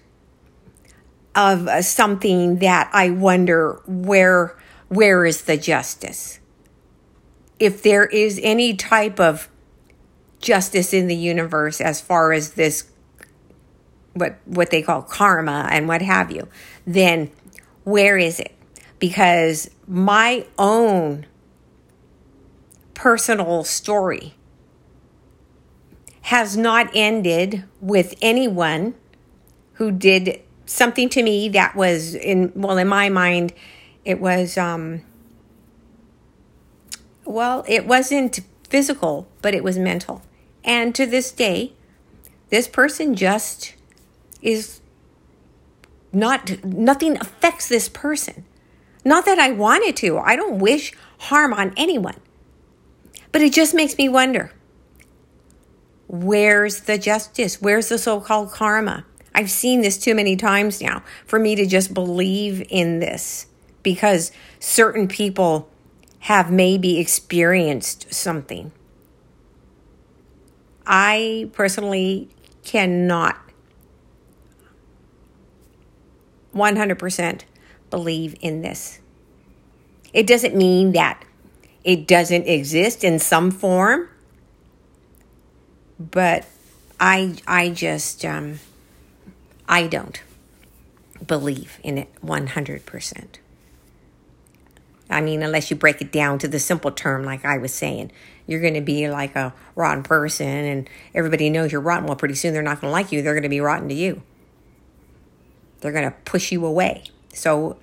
of 1.34 1.68
something 1.84 2.58
that 2.58 2.88
I 2.92 3.10
wonder 3.10 3.82
where 3.86 4.56
where 4.88 5.26
is 5.26 5.42
the 5.42 5.56
justice? 5.56 6.38
If 7.58 7.82
there 7.82 8.04
is 8.04 8.40
any 8.42 8.74
type 8.74 9.18
of 9.18 9.48
justice 10.40 10.92
in 10.92 11.06
the 11.06 11.16
universe 11.16 11.80
as 11.80 12.00
far 12.00 12.32
as 12.32 12.52
this 12.52 12.84
what 14.12 14.38
what 14.46 14.70
they 14.70 14.82
call 14.82 15.02
karma 15.02 15.68
and 15.70 15.88
what 15.88 16.02
have 16.02 16.30
you, 16.30 16.48
then 16.86 17.30
where 17.84 18.18
is 18.18 18.40
it? 18.40 18.52
Because 18.98 19.70
my 19.86 20.46
own 20.58 21.26
personal 22.94 23.62
story 23.62 24.34
has 26.22 26.56
not 26.56 26.90
ended 26.94 27.62
with 27.80 28.14
anyone 28.20 28.94
who 29.74 29.92
did 29.92 30.42
something 30.64 31.08
to 31.08 31.22
me 31.22 31.48
that 31.50 31.76
was 31.76 32.14
in 32.14 32.50
well 32.56 32.78
in 32.78 32.88
my 32.88 33.08
mind 33.08 33.52
it 34.04 34.20
was 34.20 34.58
um 34.58 35.00
well 37.26 37.64
it 37.68 37.86
wasn't 37.86 38.40
physical 38.68 39.28
but 39.42 39.54
it 39.54 39.64
was 39.64 39.78
mental. 39.78 40.22
And 40.64 40.94
to 40.94 41.06
this 41.06 41.32
day 41.32 41.72
this 42.50 42.68
person 42.68 43.14
just 43.14 43.74
is 44.40 44.80
not 46.12 46.64
nothing 46.64 47.18
affects 47.18 47.68
this 47.68 47.88
person. 47.88 48.44
Not 49.04 49.24
that 49.26 49.38
i 49.38 49.52
wanted 49.52 49.96
to. 49.98 50.18
I 50.18 50.34
don't 50.34 50.58
wish 50.58 50.92
harm 51.18 51.52
on 51.52 51.72
anyone. 51.76 52.16
But 53.32 53.42
it 53.42 53.52
just 53.52 53.74
makes 53.74 53.96
me 53.98 54.08
wonder. 54.08 54.52
Where's 56.08 56.80
the 56.80 56.98
justice? 56.98 57.60
Where's 57.60 57.88
the 57.88 57.98
so-called 57.98 58.52
karma? 58.52 59.04
I've 59.34 59.50
seen 59.50 59.82
this 59.82 59.98
too 59.98 60.14
many 60.14 60.36
times 60.36 60.80
now 60.80 61.02
for 61.26 61.38
me 61.38 61.54
to 61.56 61.66
just 61.66 61.92
believe 61.92 62.66
in 62.70 63.00
this 63.00 63.46
because 63.82 64.32
certain 64.58 65.08
people 65.08 65.68
have 66.26 66.50
maybe 66.50 66.98
experienced 66.98 68.12
something. 68.12 68.72
I 70.84 71.48
personally 71.52 72.28
cannot 72.64 73.38
100% 76.52 77.42
believe 77.90 78.34
in 78.40 78.62
this. 78.62 78.98
It 80.12 80.26
doesn't 80.26 80.56
mean 80.56 80.90
that 80.92 81.24
it 81.84 82.08
doesn't 82.08 82.48
exist 82.48 83.04
in 83.04 83.20
some 83.20 83.52
form, 83.52 84.08
but 86.00 86.44
I 86.98 87.36
I 87.46 87.68
just 87.68 88.24
um 88.24 88.58
I 89.68 89.86
don't 89.86 90.20
believe 91.24 91.78
in 91.84 91.98
it 91.98 92.08
100%. 92.20 93.36
I 95.08 95.20
mean, 95.20 95.42
unless 95.42 95.70
you 95.70 95.76
break 95.76 96.00
it 96.00 96.10
down 96.10 96.38
to 96.40 96.48
the 96.48 96.58
simple 96.58 96.90
term, 96.90 97.24
like 97.24 97.44
I 97.44 97.58
was 97.58 97.72
saying, 97.72 98.10
you're 98.46 98.60
going 98.60 98.74
to 98.74 98.80
be 98.80 99.08
like 99.08 99.36
a 99.36 99.54
rotten 99.74 100.02
person 100.02 100.46
and 100.46 100.88
everybody 101.14 101.48
knows 101.48 101.72
you're 101.72 101.80
rotten. 101.80 102.06
Well, 102.06 102.16
pretty 102.16 102.34
soon 102.34 102.52
they're 102.52 102.62
not 102.62 102.80
going 102.80 102.90
to 102.90 102.92
like 102.92 103.12
you. 103.12 103.22
They're 103.22 103.34
going 103.34 103.42
to 103.44 103.48
be 103.48 103.60
rotten 103.60 103.88
to 103.88 103.94
you. 103.94 104.22
They're 105.80 105.92
going 105.92 106.10
to 106.10 106.16
push 106.24 106.50
you 106.50 106.64
away. 106.66 107.04
So 107.32 107.76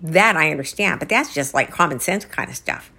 that 0.00 0.36
I 0.36 0.50
understand, 0.50 1.00
but 1.00 1.08
that's 1.08 1.32
just 1.34 1.54
like 1.54 1.70
common 1.70 2.00
sense 2.00 2.24
kind 2.24 2.50
of 2.50 2.56
stuff. 2.56 2.90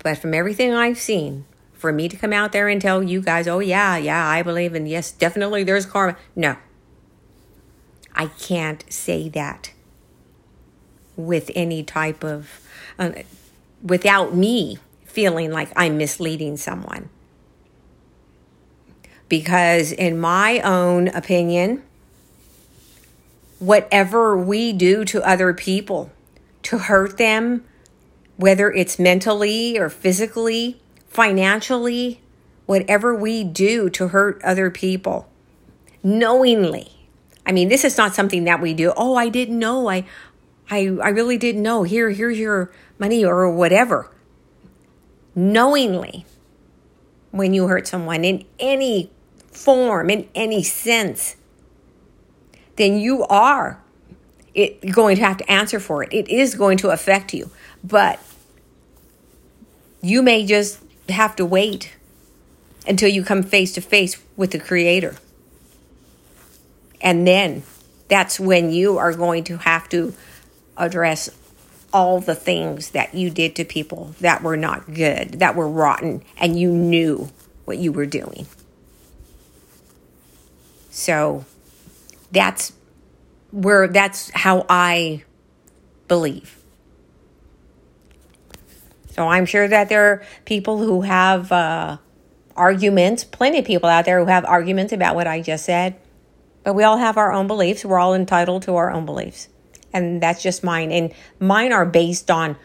But 0.00 0.18
from 0.18 0.34
everything 0.34 0.72
I've 0.72 0.98
seen, 0.98 1.44
for 1.72 1.92
me 1.92 2.08
to 2.08 2.16
come 2.16 2.32
out 2.32 2.52
there 2.52 2.68
and 2.68 2.80
tell 2.80 3.02
you 3.02 3.20
guys, 3.20 3.46
oh, 3.46 3.60
yeah, 3.60 3.96
yeah, 3.96 4.26
I 4.26 4.42
believe 4.42 4.74
in, 4.74 4.86
yes, 4.86 5.10
definitely 5.10 5.64
there's 5.64 5.86
karma. 5.86 6.16
No. 6.34 6.56
I 8.14 8.26
can't 8.26 8.84
say 8.92 9.28
that 9.30 9.72
with 11.18 11.50
any 11.54 11.82
type 11.82 12.24
of, 12.24 12.60
uh, 12.98 13.10
without 13.82 14.34
me 14.34 14.78
feeling 15.04 15.50
like 15.50 15.70
I'm 15.76 15.98
misleading 15.98 16.56
someone. 16.56 17.10
Because, 19.28 19.92
in 19.92 20.18
my 20.18 20.60
own 20.60 21.08
opinion, 21.08 21.82
whatever 23.58 24.38
we 24.38 24.72
do 24.72 25.04
to 25.04 25.22
other 25.22 25.52
people 25.52 26.10
to 26.62 26.78
hurt 26.78 27.18
them, 27.18 27.64
whether 28.36 28.70
it's 28.70 28.98
mentally 28.98 29.76
or 29.76 29.90
physically, 29.90 30.80
financially, 31.08 32.20
whatever 32.66 33.14
we 33.14 33.42
do 33.42 33.90
to 33.90 34.08
hurt 34.08 34.40
other 34.44 34.70
people, 34.70 35.28
knowingly. 36.02 36.92
I 37.44 37.52
mean, 37.52 37.68
this 37.68 37.84
is 37.84 37.96
not 37.96 38.14
something 38.14 38.44
that 38.44 38.60
we 38.60 38.74
do. 38.74 38.92
Oh, 38.96 39.16
I 39.16 39.28
didn't 39.30 39.58
know. 39.58 39.88
I, 39.88 40.04
I, 40.70 40.96
I 41.02 41.08
really 41.08 41.38
didn't 41.38 41.62
know. 41.62 41.82
Here, 41.82 42.10
here's 42.10 42.38
your 42.38 42.70
money 42.98 43.24
or 43.24 43.50
whatever. 43.50 44.10
Knowingly, 45.34 46.26
when 47.30 47.54
you 47.54 47.68
hurt 47.68 47.86
someone 47.86 48.24
in 48.24 48.44
any 48.58 49.10
form, 49.50 50.10
in 50.10 50.28
any 50.34 50.62
sense, 50.62 51.36
then 52.76 52.98
you 52.98 53.24
are 53.24 53.82
it, 54.54 54.92
going 54.92 55.16
to 55.16 55.22
have 55.22 55.36
to 55.38 55.50
answer 55.50 55.80
for 55.80 56.02
it. 56.02 56.12
It 56.12 56.28
is 56.28 56.54
going 56.54 56.78
to 56.78 56.90
affect 56.90 57.32
you. 57.32 57.50
But 57.82 58.20
you 60.00 60.22
may 60.22 60.44
just 60.44 60.80
have 61.08 61.36
to 61.36 61.44
wait 61.44 61.94
until 62.86 63.08
you 63.08 63.22
come 63.22 63.42
face 63.42 63.72
to 63.74 63.80
face 63.80 64.20
with 64.36 64.50
the 64.50 64.58
Creator. 64.58 65.16
And 67.00 67.26
then 67.26 67.62
that's 68.08 68.40
when 68.40 68.70
you 68.70 68.98
are 68.98 69.12
going 69.12 69.44
to 69.44 69.58
have 69.58 69.88
to 69.90 70.14
address 70.78 71.30
all 71.92 72.20
the 72.20 72.34
things 72.34 72.90
that 72.90 73.14
you 73.14 73.30
did 73.30 73.56
to 73.56 73.64
people 73.64 74.14
that 74.20 74.42
were 74.42 74.56
not 74.56 74.92
good, 74.92 75.40
that 75.40 75.54
were 75.54 75.68
rotten, 75.68 76.22
and 76.36 76.58
you 76.58 76.70
knew 76.70 77.28
what 77.64 77.78
you 77.78 77.92
were 77.92 78.06
doing. 78.06 78.46
So 80.90 81.44
that's 82.30 82.72
where 83.50 83.88
that's 83.88 84.30
how 84.30 84.66
I 84.68 85.24
believe. 86.08 86.56
So 89.10 89.26
I'm 89.26 89.46
sure 89.46 89.66
that 89.66 89.88
there 89.88 90.12
are 90.12 90.22
people 90.44 90.78
who 90.78 91.02
have 91.02 91.50
uh, 91.50 91.96
arguments, 92.56 93.24
plenty 93.24 93.58
of 93.58 93.64
people 93.64 93.88
out 93.88 94.04
there 94.04 94.20
who 94.20 94.26
have 94.26 94.44
arguments 94.44 94.92
about 94.92 95.14
what 95.14 95.26
I 95.26 95.40
just 95.40 95.64
said. 95.64 95.98
But 96.62 96.74
we 96.74 96.84
all 96.84 96.98
have 96.98 97.16
our 97.16 97.32
own 97.32 97.46
beliefs. 97.46 97.84
We're 97.84 97.98
all 97.98 98.14
entitled 98.14 98.62
to 98.64 98.76
our 98.76 98.90
own 98.90 99.06
beliefs. 99.06 99.48
And 99.92 100.22
that's 100.22 100.42
just 100.42 100.62
mine. 100.62 100.92
And 100.92 101.12
mine 101.40 101.72
are 101.72 101.86
based 101.86 102.30
on 102.30 102.56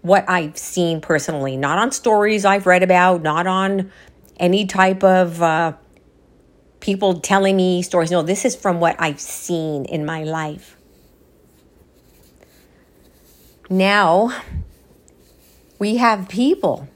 what 0.00 0.28
I've 0.28 0.58
seen 0.58 1.00
personally, 1.00 1.56
not 1.56 1.78
on 1.78 1.92
stories 1.92 2.44
I've 2.44 2.66
read 2.66 2.82
about, 2.82 3.22
not 3.22 3.46
on 3.46 3.92
any 4.36 4.66
type 4.66 5.04
of 5.04 5.40
uh, 5.40 5.74
people 6.80 7.20
telling 7.20 7.56
me 7.56 7.82
stories. 7.82 8.10
No, 8.10 8.22
this 8.22 8.44
is 8.44 8.56
from 8.56 8.80
what 8.80 8.96
I've 8.98 9.20
seen 9.20 9.84
in 9.84 10.04
my 10.04 10.24
life. 10.24 10.76
Now, 13.70 14.36
we 15.78 15.96
have 15.96 16.28
people 16.28 16.88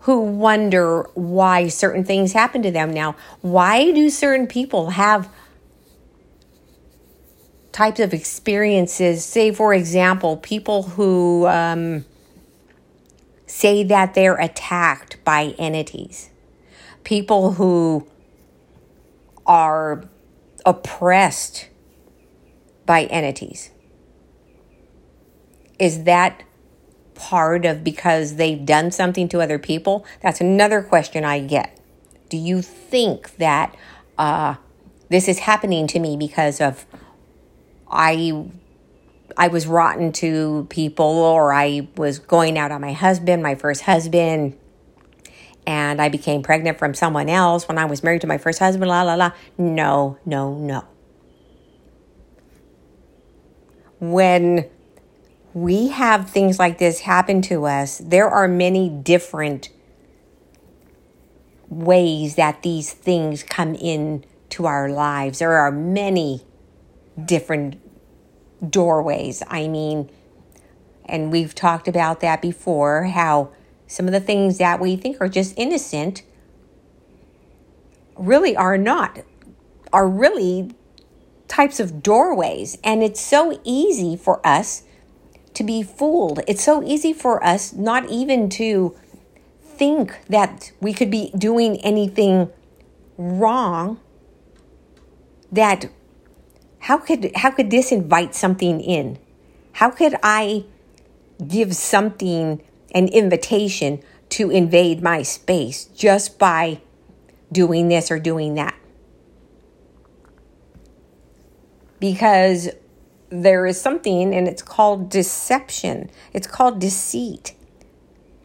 who 0.00 0.20
wonder 0.20 1.08
why 1.14 1.68
certain 1.68 2.04
things 2.04 2.32
happen 2.32 2.62
to 2.62 2.70
them 2.70 2.92
now. 2.92 3.16
Why 3.40 3.90
do 3.92 4.08
certain 4.08 4.46
people 4.46 4.90
have 4.90 5.28
types 7.72 8.00
of 8.00 8.12
experiences? 8.12 9.24
Say, 9.24 9.52
for 9.52 9.74
example, 9.74 10.36
people 10.36 10.82
who 10.82 11.46
um, 11.46 12.04
say 13.46 13.82
that 13.84 14.14
they're 14.14 14.36
attacked 14.36 15.22
by 15.24 15.54
entities, 15.58 16.30
people 17.04 17.52
who 17.52 18.06
are 19.46 20.04
oppressed 20.64 21.68
by 22.86 23.04
entities. 23.04 23.70
Is 25.78 26.04
that 26.04 26.42
part 27.14 27.64
of 27.64 27.82
because 27.84 28.36
they've 28.36 28.64
done 28.64 28.90
something 28.90 29.28
to 29.28 29.40
other 29.40 29.58
people? 29.58 30.04
That's 30.22 30.40
another 30.40 30.82
question 30.82 31.24
I 31.24 31.40
get. 31.40 31.78
Do 32.28 32.36
you 32.36 32.62
think 32.62 33.36
that 33.36 33.76
uh, 34.18 34.54
this 35.08 35.28
is 35.28 35.40
happening 35.40 35.86
to 35.88 35.98
me 35.98 36.16
because 36.16 36.60
of 36.60 36.86
I 37.90 38.46
I 39.36 39.48
was 39.48 39.66
rotten 39.66 40.12
to 40.12 40.66
people 40.70 41.04
or 41.04 41.52
I 41.52 41.88
was 41.96 42.18
going 42.18 42.58
out 42.58 42.72
on 42.72 42.80
my 42.80 42.92
husband, 42.92 43.42
my 43.42 43.54
first 43.54 43.82
husband, 43.82 44.56
and 45.66 46.00
I 46.00 46.08
became 46.08 46.42
pregnant 46.42 46.78
from 46.78 46.94
someone 46.94 47.28
else 47.28 47.68
when 47.68 47.78
I 47.78 47.84
was 47.84 48.02
married 48.02 48.20
to 48.22 48.26
my 48.26 48.38
first 48.38 48.58
husband, 48.58 48.88
la 48.88 49.02
la 49.02 49.14
la. 49.14 49.32
No, 49.56 50.18
no, 50.24 50.54
no. 50.54 50.84
When 53.98 54.68
we 55.52 55.88
have 55.88 56.30
things 56.30 56.58
like 56.58 56.78
this 56.78 57.00
happen 57.00 57.42
to 57.42 57.66
us, 57.66 57.98
there 57.98 58.28
are 58.28 58.48
many 58.48 58.88
different 58.88 59.68
ways 61.68 62.34
that 62.36 62.62
these 62.62 62.92
things 62.92 63.42
come 63.42 63.74
in 63.74 64.24
to 64.50 64.66
our 64.66 64.88
lives. 64.88 65.38
There 65.38 65.52
are 65.52 65.70
many 65.70 66.42
different 67.26 67.80
doorways. 68.68 69.42
I 69.48 69.68
mean, 69.68 70.10
and 71.04 71.32
we've 71.32 71.54
talked 71.54 71.88
about 71.88 72.20
that 72.20 72.40
before 72.40 73.04
how 73.04 73.50
some 73.86 74.06
of 74.06 74.12
the 74.12 74.20
things 74.20 74.58
that 74.58 74.80
we 74.80 74.96
think 74.96 75.20
are 75.20 75.28
just 75.28 75.54
innocent 75.56 76.22
really 78.16 78.56
are 78.56 78.78
not, 78.78 79.20
are 79.92 80.08
really 80.08 80.70
types 81.48 81.80
of 81.80 82.02
doorways. 82.02 82.78
And 82.84 83.02
it's 83.02 83.20
so 83.20 83.60
easy 83.64 84.16
for 84.16 84.44
us 84.46 84.84
to 85.54 85.64
be 85.64 85.82
fooled. 85.82 86.40
It's 86.46 86.62
so 86.62 86.82
easy 86.84 87.12
for 87.12 87.42
us 87.44 87.72
not 87.72 88.08
even 88.08 88.48
to 88.50 88.96
think 89.62 90.20
that 90.28 90.70
we 90.80 90.92
could 90.92 91.10
be 91.10 91.32
doing 91.36 91.80
anything 91.80 92.50
wrong 93.18 93.98
that 95.50 95.90
how 96.80 96.96
could 96.96 97.30
how 97.36 97.50
could 97.50 97.70
this 97.70 97.92
invite 97.92 98.34
something 98.34 98.80
in? 98.80 99.18
How 99.72 99.90
could 99.90 100.16
I 100.22 100.64
give 101.46 101.76
something 101.76 102.62
an 102.92 103.08
invitation 103.08 104.02
to 104.30 104.50
invade 104.50 105.02
my 105.02 105.22
space 105.22 105.84
just 105.84 106.38
by 106.38 106.80
doing 107.52 107.88
this 107.88 108.10
or 108.10 108.18
doing 108.18 108.54
that? 108.54 108.74
Because 111.98 112.70
there 113.28 113.66
is 113.66 113.78
something 113.78 114.34
and 114.34 114.48
it's 114.48 114.62
called 114.62 115.10
deception. 115.10 116.10
It's 116.32 116.46
called 116.46 116.80
deceit. 116.80 117.54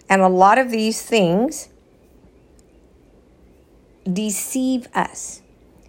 And 0.09 0.21
a 0.21 0.27
lot 0.27 0.57
of 0.57 0.71
these 0.71 1.01
things 1.01 1.69
deceive 4.11 4.87
us. 4.93 5.41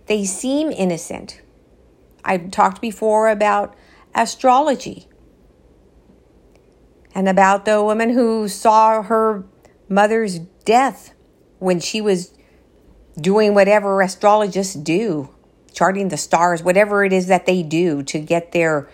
They 0.07 0.25
seem 0.25 0.71
innocent 0.71 1.43
I've 2.27 2.51
talked 2.51 2.83
before 2.83 3.31
about 3.31 3.75
astrology 4.15 5.09
and 7.15 7.29
about 7.29 7.65
the 7.65 7.83
woman 7.83 8.11
who 8.11 8.49
saw 8.49 9.03
her 9.03 9.45
mother's 9.89 10.41
death 10.65 11.15
when 11.61 11.81
she 11.81 12.01
was 12.01 12.35
doing 13.19 13.55
whatever 13.55 14.03
astrologists 14.03 14.75
do, 14.75 15.35
charting 15.73 16.09
the 16.09 16.17
stars, 16.17 16.63
whatever 16.63 17.05
it 17.05 17.13
is 17.13 17.29
that 17.29 17.47
they 17.47 17.63
do 17.63 18.03
to 18.03 18.19
get 18.19 18.53
their 18.53 18.91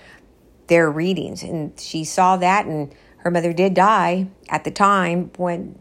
their 0.68 0.90
readings. 0.90 1.42
And 1.42 1.78
she 1.80 2.04
saw 2.04 2.36
that 2.36 2.66
and 2.66 2.94
her 3.18 3.30
mother 3.30 3.52
did 3.52 3.74
die 3.74 4.28
at 4.48 4.64
the 4.64 4.70
time 4.70 5.30
when 5.36 5.78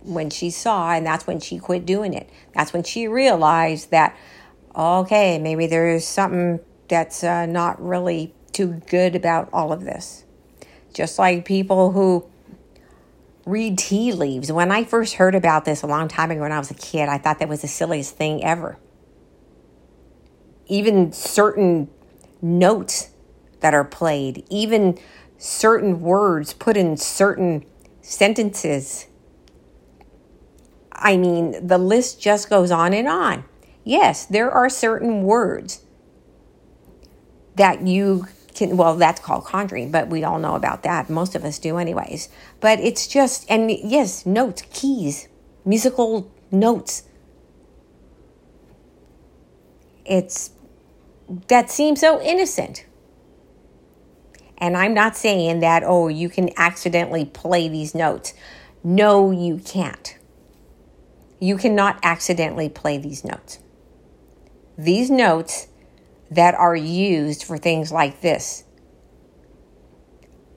when 0.00 0.30
she 0.30 0.50
saw 0.50 0.92
and 0.92 1.06
that's 1.06 1.26
when 1.26 1.38
she 1.38 1.58
quit 1.58 1.86
doing 1.86 2.12
it. 2.12 2.28
That's 2.54 2.72
when 2.72 2.82
she 2.82 3.06
realized 3.06 3.90
that 3.92 4.16
okay, 4.76 5.38
maybe 5.38 5.66
there's 5.66 6.06
something 6.06 6.60
that's 6.88 7.22
uh, 7.22 7.46
not 7.46 7.80
really 7.82 8.34
too 8.52 8.80
good 8.88 9.14
about 9.14 9.48
all 9.52 9.72
of 9.72 9.84
this. 9.84 10.24
Just 10.92 11.18
like 11.18 11.44
people 11.44 11.92
who 11.92 12.28
read 13.46 13.78
tea 13.78 14.12
leaves. 14.12 14.50
When 14.52 14.70
I 14.70 14.84
first 14.84 15.14
heard 15.14 15.34
about 15.34 15.64
this 15.64 15.82
a 15.82 15.86
long 15.86 16.08
time 16.08 16.30
ago 16.30 16.42
when 16.42 16.52
I 16.52 16.58
was 16.58 16.70
a 16.70 16.74
kid, 16.74 17.08
I 17.08 17.18
thought 17.18 17.38
that 17.38 17.48
was 17.48 17.62
the 17.62 17.68
silliest 17.68 18.16
thing 18.16 18.44
ever. 18.44 18.78
Even 20.66 21.12
certain 21.12 21.88
notes 22.42 23.10
that 23.60 23.74
are 23.74 23.84
played, 23.84 24.44
even 24.50 24.98
certain 25.38 26.00
words 26.00 26.52
put 26.52 26.76
in 26.76 26.96
certain 26.96 27.64
sentences. 28.02 29.06
I 30.92 31.16
mean, 31.16 31.66
the 31.66 31.78
list 31.78 32.20
just 32.20 32.50
goes 32.50 32.70
on 32.70 32.92
and 32.92 33.08
on. 33.08 33.44
Yes, 33.84 34.26
there 34.26 34.50
are 34.50 34.68
certain 34.68 35.22
words 35.22 35.82
that 37.58 37.86
you 37.86 38.26
can, 38.54 38.76
well, 38.76 38.96
that's 38.96 39.20
called 39.20 39.44
conjuring, 39.44 39.90
but 39.92 40.08
we 40.08 40.24
all 40.24 40.38
know 40.38 40.54
about 40.54 40.82
that. 40.82 41.08
Most 41.08 41.34
of 41.34 41.44
us 41.44 41.58
do, 41.58 41.78
anyways. 41.78 42.28
But 42.60 42.80
it's 42.80 43.06
just, 43.06 43.48
and 43.48 43.70
yes, 43.70 44.26
notes, 44.26 44.62
keys, 44.72 45.28
musical 45.64 46.30
notes. 46.50 47.04
It's, 50.04 50.50
that 51.48 51.70
seems 51.70 52.00
so 52.00 52.20
innocent. 52.20 52.84
And 54.56 54.76
I'm 54.76 54.92
not 54.92 55.16
saying 55.16 55.60
that, 55.60 55.84
oh, 55.84 56.08
you 56.08 56.28
can 56.28 56.50
accidentally 56.56 57.24
play 57.24 57.68
these 57.68 57.94
notes. 57.94 58.34
No, 58.82 59.30
you 59.30 59.58
can't. 59.58 60.16
You 61.38 61.56
cannot 61.56 62.00
accidentally 62.02 62.68
play 62.68 62.98
these 62.98 63.24
notes. 63.24 63.60
These 64.76 65.10
notes 65.10 65.68
that 66.30 66.54
are 66.54 66.76
used 66.76 67.44
for 67.44 67.58
things 67.58 67.90
like 67.90 68.20
this 68.20 68.64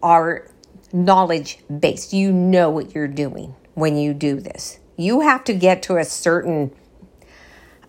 are 0.04 0.50
knowledge 0.92 1.60
based. 1.68 2.14
You 2.14 2.32
know 2.32 2.70
what 2.70 2.94
you're 2.94 3.08
doing 3.08 3.56
when 3.74 3.98
you 3.98 4.14
do 4.14 4.40
this. 4.40 4.80
You 4.98 5.22
have 5.22 5.44
to 5.46 5.54
get 5.54 5.84
to 5.84 5.98
a 5.98 6.04
certain 6.04 6.74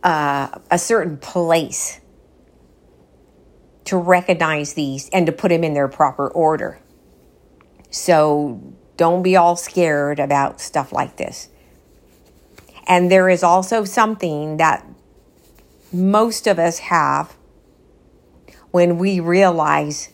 uh, 0.03 0.59
a 0.71 0.79
certain 0.79 1.16
place 1.16 2.01
to 3.85 3.97
recognize 3.97 4.75
these 4.75 5.09
and 5.11 5.27
to 5.27 5.33
put 5.33 5.49
them 5.49 5.64
in 5.64 5.75
their 5.75 5.88
proper 5.88 6.29
order. 6.29 6.81
So 7.90 8.75
don't 8.97 9.23
be 9.23 9.37
all 9.37 9.57
scared 9.57 10.18
about 10.18 10.61
stuff 10.61 10.92
like 10.92 11.16
this. 11.16 11.49
And 12.87 13.11
there 13.11 13.29
is 13.29 13.42
also 13.42 13.85
something 13.85 14.57
that 14.57 14.87
most 15.92 16.47
of 16.47 16.59
us 16.59 16.79
have 16.79 17.37
when 18.73 18.99
we 18.99 19.21
realize 19.21 20.09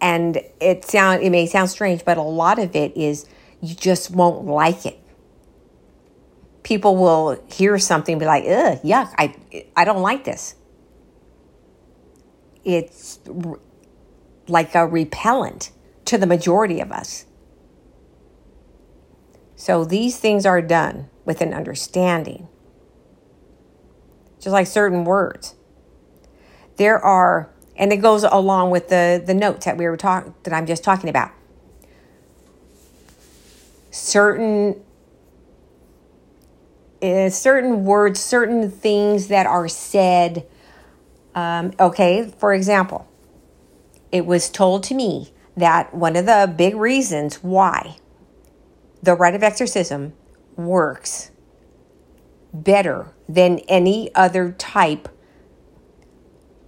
and 0.00 0.40
it 0.60 0.84
sound 0.84 1.22
it 1.22 1.30
may 1.30 1.46
sound 1.46 1.70
strange 1.70 2.04
but 2.04 2.18
a 2.18 2.22
lot 2.22 2.58
of 2.58 2.74
it 2.74 2.96
is 2.96 3.26
you 3.60 3.74
just 3.74 4.10
won't 4.10 4.44
like 4.44 4.84
it. 4.84 4.98
People 6.62 6.96
will 6.96 7.40
hear 7.52 7.78
something 7.78 8.18
be 8.18 8.26
like 8.26 8.44
ugh 8.44 8.80
yuck 8.82 9.14
i 9.18 9.34
i 9.76 9.84
don't 9.84 10.02
like 10.02 10.24
this. 10.24 10.56
It's 12.64 13.20
like 14.48 14.74
a 14.74 14.86
repellent 14.86 15.70
to 16.06 16.18
the 16.18 16.26
majority 16.26 16.80
of 16.80 16.90
us. 16.90 17.26
So 19.54 19.84
these 19.84 20.18
things 20.18 20.44
are 20.44 20.62
done 20.62 21.08
with 21.24 21.40
an 21.40 21.52
understanding. 21.52 22.48
Just 24.38 24.52
like 24.52 24.66
certain 24.66 25.04
words 25.04 25.55
there 26.76 26.98
are, 26.98 27.50
and 27.76 27.92
it 27.92 27.98
goes 27.98 28.24
along 28.24 28.70
with 28.70 28.88
the, 28.88 29.22
the 29.24 29.34
notes 29.34 29.64
that 29.64 29.76
we 29.76 29.86
were 29.86 29.96
talking, 29.96 30.34
that 30.42 30.52
I'm 30.52 30.66
just 30.66 30.84
talking 30.84 31.10
about. 31.10 31.30
Certain 33.90 34.82
uh, 37.02 37.28
certain 37.28 37.84
words, 37.84 38.20
certain 38.20 38.70
things 38.70 39.28
that 39.28 39.46
are 39.46 39.68
said. 39.68 40.46
Um, 41.34 41.72
okay, 41.78 42.32
for 42.38 42.54
example, 42.54 43.06
it 44.10 44.24
was 44.24 44.48
told 44.48 44.82
to 44.84 44.94
me 44.94 45.32
that 45.56 45.94
one 45.94 46.16
of 46.16 46.26
the 46.26 46.52
big 46.56 46.74
reasons 46.74 47.36
why 47.36 47.98
the 49.02 49.14
rite 49.14 49.34
of 49.34 49.42
exorcism 49.42 50.14
works 50.56 51.30
better 52.52 53.12
than 53.28 53.58
any 53.68 54.14
other 54.14 54.52
type 54.52 55.08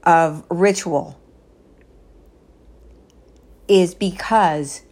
of 0.05 0.45
ritual 0.49 1.21
is 3.67 3.95
because 3.95 4.83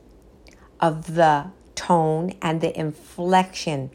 of 0.81 1.15
the 1.15 1.51
tone 1.75 2.35
and 2.43 2.61
the 2.61 2.79
inflection. 2.79 3.91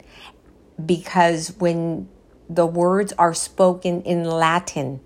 Because 0.84 1.54
when 1.58 2.08
the 2.48 2.66
words 2.66 3.12
are 3.18 3.34
spoken 3.34 4.02
in 4.02 4.24
Latin, 4.24 5.00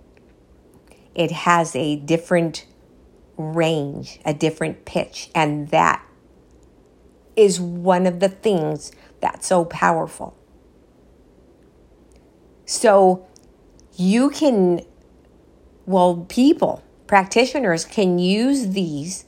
it 1.15 1.31
has 1.31 1.75
a 1.77 1.97
different 1.97 2.67
range, 3.37 4.19
a 4.25 4.33
different 4.33 4.85
pitch, 4.85 5.31
and 5.35 5.69
that 5.69 6.03
is 7.35 7.61
one 7.61 8.07
of 8.07 8.21
the 8.21 8.29
things 8.29 8.93
that's 9.21 9.47
so 9.47 9.65
powerful. 9.65 10.37
So 12.65 13.27
you 13.97 14.31
can 14.31 14.81
well, 15.87 16.27
people 16.29 16.83
practitioners 17.07 17.85
can 17.85 18.19
use 18.19 18.71
these 18.71 19.25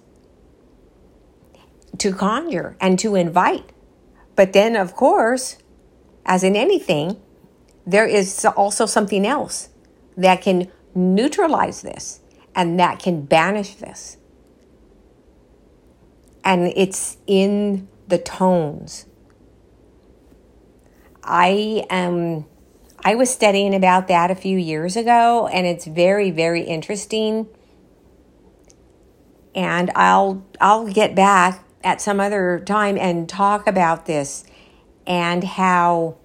to 1.99 2.12
conjure 2.12 2.77
and 2.81 2.99
to 2.99 3.14
invite. 3.14 3.71
But 4.37 4.53
then, 4.53 4.77
of 4.77 4.94
course, 4.94 5.59
as 6.27 6.44
in 6.44 6.57
anything, 6.57 7.21
there 7.87 8.07
is 8.07 8.44
also 8.44 8.87
something 8.87 9.27
else 9.27 9.71
that 10.16 10.42
can 10.42 10.71
neutralize 10.94 11.83
this 11.83 12.21
and 12.55 12.79
that 12.79 12.99
can 12.99 13.23
banish 13.23 13.77
this. 13.77 14.16
And 16.44 16.73
it's 16.77 17.18
in 17.27 17.88
the 18.09 18.18
tones. 18.18 19.07
I 21.23 21.85
am 21.90 22.47
I 23.04 23.14
was 23.14 23.30
studying 23.30 23.74
about 23.74 24.08
that 24.08 24.30
a 24.30 24.34
few 24.34 24.58
years 24.58 24.96
ago 24.96 25.48
and 25.48 25.66
it's 25.66 25.87
very 25.87 26.30
very 26.30 26.62
interesting. 26.62 27.48
And 29.54 29.90
I'll 29.94 30.44
I'll 30.61 30.87
get 30.87 31.14
back 31.14 31.64
at 31.82 32.00
some 32.00 32.20
other 32.20 32.61
time 32.64 32.98
and 32.98 33.28
talk 33.28 33.66
about 33.66 34.06
this 34.06 34.44
and 35.06 35.42
how 35.42 36.16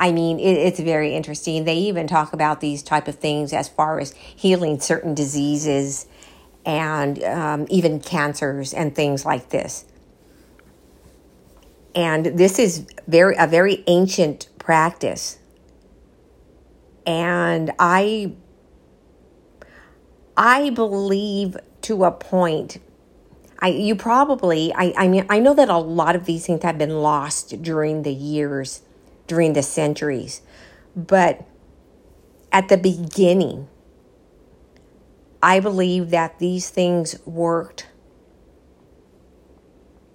I 0.00 0.12
mean, 0.12 0.40
it, 0.40 0.56
it's 0.56 0.80
very 0.80 1.14
interesting. 1.14 1.64
They 1.64 1.76
even 1.76 2.06
talk 2.06 2.32
about 2.32 2.60
these 2.60 2.82
type 2.82 3.06
of 3.06 3.16
things 3.16 3.52
as 3.52 3.68
far 3.68 4.00
as 4.00 4.12
healing 4.12 4.80
certain 4.80 5.14
diseases 5.14 6.06
and 6.64 7.22
um, 7.22 7.66
even 7.68 8.00
cancers 8.00 8.72
and 8.72 8.94
things 8.94 9.26
like 9.26 9.50
this. 9.50 9.84
And 11.94 12.26
this 12.26 12.58
is 12.58 12.86
very 13.08 13.34
a 13.38 13.46
very 13.46 13.84
ancient 13.86 14.48
practice. 14.58 15.39
And 17.06 17.72
I 17.78 18.32
I 20.36 20.70
believe 20.70 21.56
to 21.82 22.04
a 22.04 22.10
point 22.10 22.78
I 23.58 23.68
you 23.68 23.94
probably 23.94 24.72
I, 24.74 24.94
I 24.96 25.08
mean 25.08 25.26
I 25.28 25.38
know 25.38 25.54
that 25.54 25.68
a 25.68 25.78
lot 25.78 26.16
of 26.16 26.24
these 26.24 26.46
things 26.46 26.62
have 26.62 26.78
been 26.78 27.02
lost 27.02 27.62
during 27.62 28.02
the 28.02 28.12
years 28.12 28.82
during 29.26 29.52
the 29.52 29.62
centuries. 29.62 30.42
But 30.96 31.44
at 32.50 32.68
the 32.68 32.76
beginning, 32.76 33.68
I 35.42 35.60
believe 35.60 36.10
that 36.10 36.38
these 36.38 36.68
things 36.68 37.16
worked. 37.24 37.86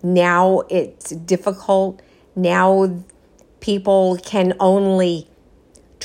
Now 0.03 0.63
it's 0.69 1.11
difficult. 1.11 2.01
Now 2.35 3.03
people 3.59 4.17
can 4.21 4.53
only 4.59 5.27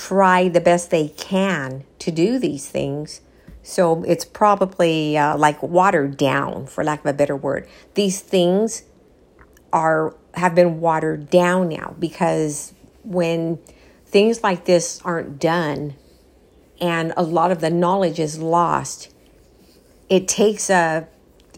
try 0.00 0.48
the 0.48 0.60
best 0.60 0.90
they 0.90 1.08
can 1.08 1.84
to 1.98 2.10
do 2.10 2.38
these 2.38 2.68
things. 2.68 3.20
So 3.62 4.02
it's 4.04 4.24
probably 4.24 5.18
uh, 5.18 5.36
like 5.36 5.62
watered 5.62 6.16
down, 6.16 6.66
for 6.66 6.82
lack 6.82 7.00
of 7.00 7.06
a 7.06 7.12
better 7.12 7.36
word. 7.36 7.68
These 7.94 8.20
things 8.20 8.82
are 9.72 10.16
have 10.34 10.54
been 10.54 10.80
watered 10.80 11.28
down 11.28 11.68
now 11.68 11.94
because 11.98 12.72
when 13.02 13.58
things 14.06 14.42
like 14.42 14.64
this 14.64 15.00
aren't 15.04 15.38
done 15.38 15.94
and 16.80 17.12
a 17.16 17.22
lot 17.22 17.50
of 17.50 17.60
the 17.60 17.70
knowledge 17.70 18.18
is 18.18 18.38
lost, 18.38 19.12
it 20.08 20.26
takes 20.26 20.70
a 20.70 21.06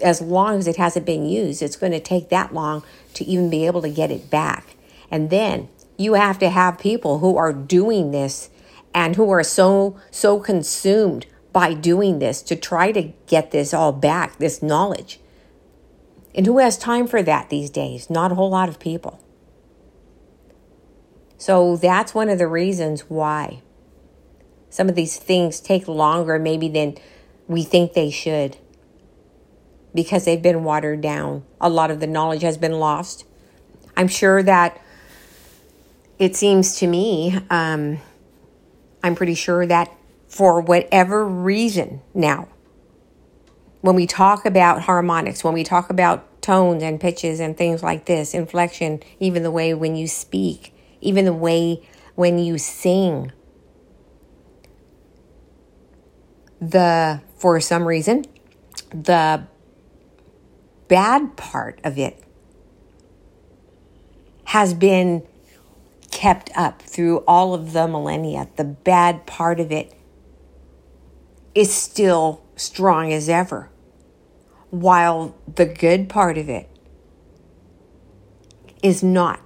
as 0.03 0.21
long 0.21 0.59
as 0.59 0.67
it 0.67 0.77
hasn't 0.77 1.07
been 1.07 1.27
used, 1.27 1.63
it's 1.63 1.77
going 1.77 1.93
to 1.93 2.01
take 2.01 2.29
that 2.31 2.53
long 2.53 2.83
to 3.15 3.25
even 3.25 3.49
be 3.49 3.67
able 3.67 3.83
to 3.83 3.91
get 3.91 4.11
it 4.11 4.29
back. 4.31 4.75
And 5.13 5.31
then 5.31 5.69
you 6.03 6.15
have 6.15 6.38
to 6.41 6.51
have 6.51 6.79
people 6.79 7.19
who 7.19 7.37
are 7.37 7.53
doing 7.53 8.11
this 8.11 8.51
and 8.95 9.17
who 9.17 9.31
are 9.31 9.43
so 9.43 9.99
so 10.11 10.38
consumed 10.38 11.27
by 11.53 11.75
doing 11.75 12.19
this 12.19 12.43
to 12.43 12.57
try 12.57 12.93
to 12.93 13.12
get 13.27 13.51
this 13.51 13.75
all 13.75 13.93
back, 13.93 14.38
this 14.38 14.62
knowledge. 14.62 15.21
And 16.35 16.47
who 16.47 16.59
has 16.59 16.79
time 16.79 17.07
for 17.07 17.23
that 17.23 17.51
these 17.51 17.69
days? 17.69 18.09
Not 18.09 18.33
a 18.33 18.35
whole 18.35 18.51
lot 18.51 18.69
of 18.69 18.79
people. 18.79 19.21
So 21.37 21.77
that's 21.77 22.15
one 22.15 22.29
of 22.29 22.38
the 22.38 22.47
reasons 22.47 23.03
why 23.03 23.62
some 24.71 24.88
of 24.88 24.95
these 24.95 25.19
things 25.19 25.61
take 25.61 25.87
longer 25.87 26.38
maybe 26.38 26.69
than 26.69 26.97
we 27.47 27.62
think 27.62 27.93
they 27.93 28.11
should 28.11 28.57
because 29.95 30.25
they've 30.25 30.41
been 30.41 30.65
watered 30.65 31.03
down. 31.03 31.45
A 31.61 31.69
lot 31.69 31.91
of 31.91 32.01
the 32.01 32.07
knowledge 32.07 32.43
has 32.43 32.57
been 32.57 32.79
lost. 32.79 33.27
I'm 33.97 34.09
sure 34.09 34.43
that 34.43 34.81
it 36.23 36.37
seems 36.37 36.77
to 36.77 36.87
me, 36.87 37.37
um, 37.51 37.99
I'm 39.03 39.17
pretty 39.17 39.35
sure 39.35 39.67
that 39.67 39.93
for 40.29 40.61
whatever 40.61 41.27
reason 41.27 42.01
now, 42.15 42.47
when 43.81 43.97
we 43.97 44.07
talk 44.07 44.47
about 44.47 44.83
harmonics, 44.83 45.43
when 45.43 45.53
we 45.53 45.65
talk 45.65 45.91
about 45.91 46.41
tones 46.41 46.81
and 46.85 47.01
pitches 47.01 47.41
and 47.41 47.57
things 47.57 47.83
like 47.83 48.05
this, 48.05 48.35
inflection, 48.35 49.03
even 49.19 49.43
the 49.43 49.51
way 49.51 49.75
when 49.75 49.97
you 49.97 50.07
speak, 50.07 50.73
even 51.01 51.25
the 51.25 51.33
way 51.33 51.83
when 52.15 52.39
you 52.39 52.57
sing. 52.57 53.33
The, 56.61 57.21
for 57.37 57.59
some 57.61 57.85
reason, 57.85 58.27
the 58.91 59.43
bad 60.87 61.37
part 61.37 61.81
of 61.83 61.99
it 61.99 62.23
has 64.45 64.73
been 64.73 65.27
kept 66.12 66.51
up 66.55 66.81
through 66.83 67.18
all 67.27 67.55
of 67.55 67.72
the 67.72 67.88
millennia. 67.88 68.48
The 68.57 68.64
bad 68.64 69.27
part 69.27 69.59
of 69.59 69.72
it 69.72 69.92
is 71.55 71.75
still 71.75 72.44
strong 72.55 73.12
as 73.12 73.29
ever, 73.29 73.70
while 74.70 75.35
the 75.53 75.66
good 75.66 76.09
part 76.09 76.38
of 76.38 76.48
it 76.48 76.68
is 78.83 79.03
not. 79.03 79.40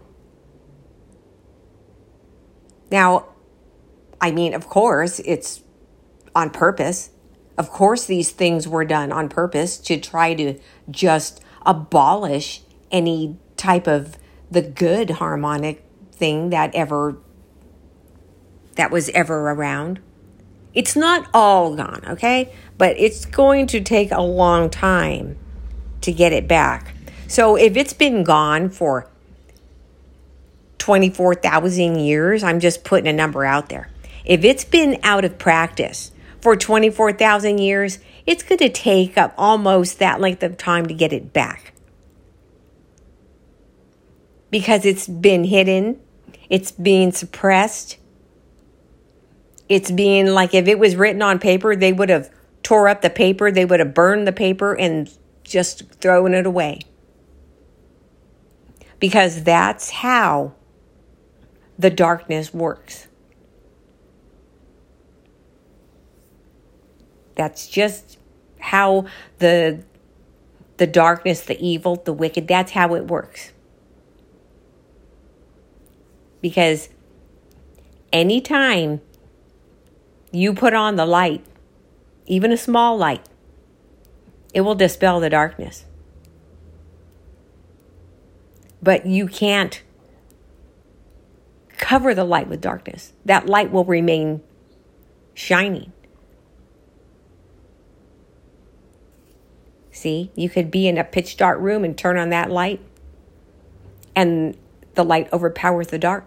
Now, 2.90 3.26
I 4.20 4.30
mean, 4.30 4.54
of 4.54 4.68
course, 4.68 5.20
it's 5.20 5.62
on 6.34 6.50
purpose. 6.50 7.10
Of 7.58 7.70
course, 7.70 8.06
these 8.06 8.30
things 8.30 8.68
were 8.68 8.84
done 8.84 9.12
on 9.12 9.28
purpose 9.28 9.78
to 9.78 9.98
try 9.98 10.34
to 10.34 10.58
just 10.90 11.42
abolish 11.64 12.62
any 12.90 13.38
type 13.56 13.86
of 13.86 14.16
the 14.50 14.62
good 14.62 15.10
harmonic 15.10 15.85
thing 16.16 16.50
that 16.50 16.74
ever 16.74 17.16
that 18.76 18.90
was 18.90 19.08
ever 19.10 19.50
around. 19.50 20.00
It's 20.74 20.94
not 20.94 21.28
all 21.32 21.74
gone, 21.74 22.02
okay? 22.06 22.52
But 22.76 22.98
it's 22.98 23.24
going 23.24 23.66
to 23.68 23.80
take 23.80 24.12
a 24.12 24.20
long 24.20 24.68
time 24.68 25.38
to 26.02 26.12
get 26.12 26.32
it 26.32 26.46
back. 26.46 26.94
So 27.26 27.56
if 27.56 27.76
it's 27.76 27.94
been 27.94 28.22
gone 28.22 28.68
for 28.68 29.08
24,000 30.78 31.98
years, 31.98 32.44
I'm 32.44 32.60
just 32.60 32.84
putting 32.84 33.08
a 33.08 33.12
number 33.12 33.44
out 33.44 33.70
there. 33.70 33.90
If 34.24 34.44
it's 34.44 34.64
been 34.64 35.00
out 35.02 35.24
of 35.24 35.38
practice 35.38 36.12
for 36.40 36.56
24,000 36.56 37.58
years, 37.58 37.98
it's 38.26 38.42
going 38.42 38.58
to 38.58 38.68
take 38.68 39.16
up 39.16 39.34
almost 39.38 39.98
that 39.98 40.20
length 40.20 40.42
of 40.42 40.56
time 40.56 40.86
to 40.86 40.94
get 40.94 41.12
it 41.12 41.32
back. 41.32 41.72
Because 44.50 44.84
it's 44.84 45.08
been 45.08 45.44
hidden, 45.44 46.00
it's 46.48 46.70
being 46.72 47.12
suppressed. 47.12 47.98
It's 49.68 49.90
being 49.90 50.26
like 50.26 50.54
if 50.54 50.68
it 50.68 50.78
was 50.78 50.96
written 50.96 51.22
on 51.22 51.38
paper, 51.38 51.74
they 51.74 51.92
would 51.92 52.08
have 52.08 52.30
tore 52.62 52.88
up 52.88 53.02
the 53.02 53.10
paper, 53.10 53.50
they 53.50 53.64
would 53.64 53.80
have 53.80 53.94
burned 53.94 54.26
the 54.26 54.32
paper 54.32 54.74
and 54.74 55.10
just 55.44 55.88
thrown 56.00 56.34
it 56.34 56.46
away. 56.46 56.80
Because 58.98 59.42
that's 59.42 59.90
how 59.90 60.54
the 61.78 61.90
darkness 61.90 62.54
works. 62.54 63.08
That's 67.34 67.66
just 67.68 68.18
how 68.58 69.06
the 69.38 69.84
the 70.78 70.86
darkness, 70.86 71.40
the 71.42 71.58
evil, 71.64 71.96
the 71.96 72.12
wicked, 72.12 72.48
that's 72.48 72.72
how 72.72 72.94
it 72.94 73.06
works. 73.06 73.52
Because 76.40 76.88
anytime 78.12 79.00
you 80.32 80.54
put 80.54 80.74
on 80.74 80.96
the 80.96 81.06
light, 81.06 81.44
even 82.26 82.52
a 82.52 82.56
small 82.56 82.96
light, 82.96 83.26
it 84.52 84.62
will 84.62 84.74
dispel 84.74 85.20
the 85.20 85.30
darkness. 85.30 85.84
But 88.82 89.06
you 89.06 89.26
can't 89.26 89.82
cover 91.76 92.14
the 92.14 92.24
light 92.24 92.48
with 92.48 92.60
darkness. 92.60 93.12
That 93.24 93.46
light 93.46 93.70
will 93.70 93.84
remain 93.84 94.42
shining. 95.34 95.92
See, 99.90 100.30
you 100.34 100.50
could 100.50 100.70
be 100.70 100.86
in 100.86 100.98
a 100.98 101.04
pitch 101.04 101.36
dark 101.36 101.58
room 101.60 101.84
and 101.84 101.96
turn 101.96 102.18
on 102.18 102.28
that 102.30 102.50
light, 102.50 102.80
and 104.14 104.56
the 104.96 105.04
light 105.04 105.32
overpowers 105.32 105.88
the 105.88 105.98
dark. 105.98 106.26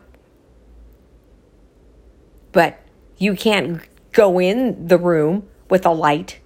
But 2.51 2.79
you 3.17 3.35
can't 3.35 3.81
go 4.11 4.39
in 4.39 4.87
the 4.87 4.97
room 4.97 5.47
with 5.69 5.85
a 5.85 5.91
light 5.91 6.39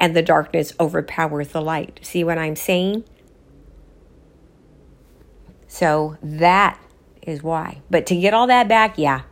and 0.00 0.16
the 0.16 0.22
darkness 0.22 0.72
overpowers 0.80 1.48
the 1.48 1.60
light. 1.60 2.00
See 2.02 2.24
what 2.24 2.38
I'm 2.38 2.56
saying? 2.56 3.04
So 5.68 6.16
that 6.22 6.80
is 7.22 7.42
why. 7.42 7.82
But 7.90 8.06
to 8.06 8.16
get 8.18 8.34
all 8.34 8.46
that 8.46 8.68
back, 8.68 8.98
yeah, 8.98 9.22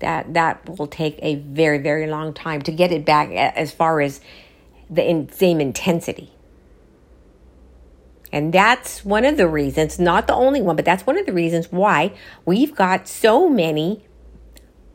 that 0.00 0.34
that 0.34 0.68
will 0.78 0.86
take 0.86 1.18
a 1.22 1.36
very 1.36 1.78
very 1.78 2.06
long 2.06 2.34
time 2.34 2.60
to 2.62 2.72
get 2.72 2.92
it 2.92 3.04
back 3.04 3.30
as 3.30 3.72
far 3.72 4.00
as 4.00 4.20
the 4.90 5.08
in, 5.08 5.30
same 5.30 5.60
intensity. 5.60 6.33
And 8.34 8.52
that's 8.52 9.04
one 9.04 9.24
of 9.24 9.36
the 9.36 9.46
reasons, 9.46 10.00
not 10.00 10.26
the 10.26 10.34
only 10.34 10.60
one, 10.60 10.74
but 10.74 10.84
that's 10.84 11.06
one 11.06 11.16
of 11.16 11.24
the 11.24 11.32
reasons 11.32 11.70
why 11.70 12.12
we've 12.44 12.74
got 12.74 13.06
so 13.06 13.48
many 13.48 14.04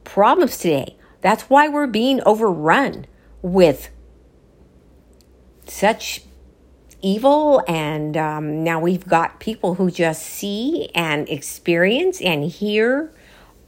problems 0.04 0.58
today. 0.58 0.98
That's 1.22 1.44
why 1.44 1.70
we're 1.70 1.88
being 1.88 2.20
overrun 2.26 3.06
with 3.42 3.92
such 5.66 6.24
evil. 7.02 7.64
And 7.66 8.18
um, 8.18 8.62
now 8.62 8.82
we've 8.82 9.08
got 9.08 9.40
people 9.40 9.76
who 9.76 9.90
just 9.90 10.22
see 10.22 10.90
and 10.94 11.30
experience 11.30 12.20
and 12.20 12.44
hear 12.44 13.14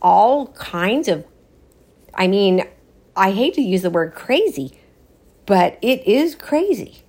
all 0.01 0.47
kinds 0.47 1.07
of, 1.07 1.25
I 2.13 2.27
mean, 2.27 2.65
I 3.15 3.31
hate 3.31 3.53
to 3.53 3.61
use 3.61 3.83
the 3.83 3.89
word 3.89 4.15
crazy, 4.15 4.77
but 5.45 5.77
it 5.81 6.05
is 6.05 6.35
crazy. 6.35 7.03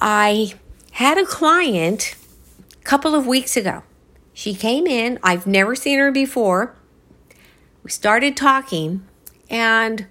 I 0.00 0.54
had 0.92 1.18
a 1.18 1.24
client 1.24 2.14
a 2.80 2.84
couple 2.84 3.14
of 3.14 3.26
weeks 3.26 3.56
ago. 3.56 3.82
She 4.32 4.54
came 4.54 4.86
in, 4.86 5.18
I've 5.22 5.46
never 5.46 5.74
seen 5.74 5.98
her 5.98 6.12
before. 6.12 6.74
We 7.82 7.90
started 7.90 8.36
talking, 8.36 9.06
and 9.48 10.06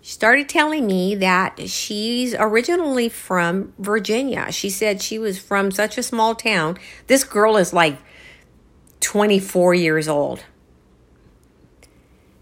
she 0.00 0.12
started 0.12 0.48
telling 0.48 0.86
me 0.86 1.14
that 1.16 1.68
she's 1.68 2.34
originally 2.34 3.08
from 3.08 3.74
Virginia. 3.78 4.50
She 4.52 4.70
said 4.70 5.02
she 5.02 5.18
was 5.18 5.38
from 5.38 5.70
such 5.70 5.98
a 5.98 6.02
small 6.02 6.34
town. 6.34 6.78
This 7.08 7.24
girl 7.24 7.56
is 7.56 7.72
like 7.72 7.98
24 9.00 9.74
years 9.74 10.08
old. 10.08 10.44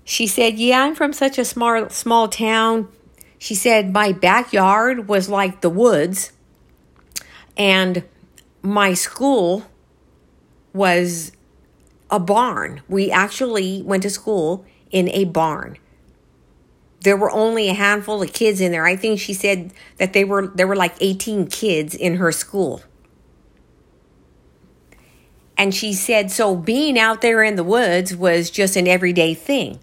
She 0.04 0.28
said, 0.28 0.58
"Yeah, 0.58 0.84
I'm 0.84 0.94
from 0.94 1.12
such 1.12 1.38
a 1.38 1.44
small 1.44 1.88
small 1.88 2.28
town." 2.28 2.88
She 3.38 3.56
said 3.56 3.92
my 3.92 4.12
backyard 4.12 5.08
was 5.08 5.28
like 5.28 5.60
the 5.60 5.70
woods 5.70 6.30
and 7.56 8.04
my 8.62 8.94
school 8.94 9.64
was 10.72 11.32
a 12.10 12.20
barn. 12.20 12.82
We 12.88 13.10
actually 13.10 13.82
went 13.82 14.02
to 14.02 14.10
school 14.10 14.64
in 14.90 15.08
a 15.10 15.24
barn. 15.24 15.78
There 17.00 17.16
were 17.16 17.30
only 17.30 17.68
a 17.68 17.74
handful 17.74 18.22
of 18.22 18.32
kids 18.32 18.60
in 18.60 18.72
there. 18.72 18.86
I 18.86 18.96
think 18.96 19.20
she 19.20 19.32
said 19.32 19.72
that 19.98 20.12
they 20.12 20.24
were 20.24 20.48
there 20.48 20.66
were 20.66 20.76
like 20.76 20.94
18 21.00 21.46
kids 21.46 21.94
in 21.94 22.16
her 22.16 22.32
school. 22.32 22.82
And 25.56 25.74
she 25.74 25.94
said 25.94 26.30
so 26.30 26.54
being 26.56 26.98
out 26.98 27.22
there 27.22 27.42
in 27.42 27.56
the 27.56 27.64
woods 27.64 28.14
was 28.14 28.50
just 28.50 28.76
an 28.76 28.86
everyday 28.86 29.34
thing. 29.34 29.78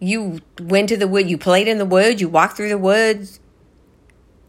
You 0.00 0.40
went 0.60 0.88
to 0.90 0.96
the 0.96 1.08
wood, 1.08 1.28
you 1.28 1.38
played 1.38 1.68
in 1.68 1.78
the 1.78 1.86
woods, 1.86 2.20
you 2.20 2.28
walked 2.28 2.56
through 2.56 2.68
the 2.68 2.78
woods, 2.78 3.40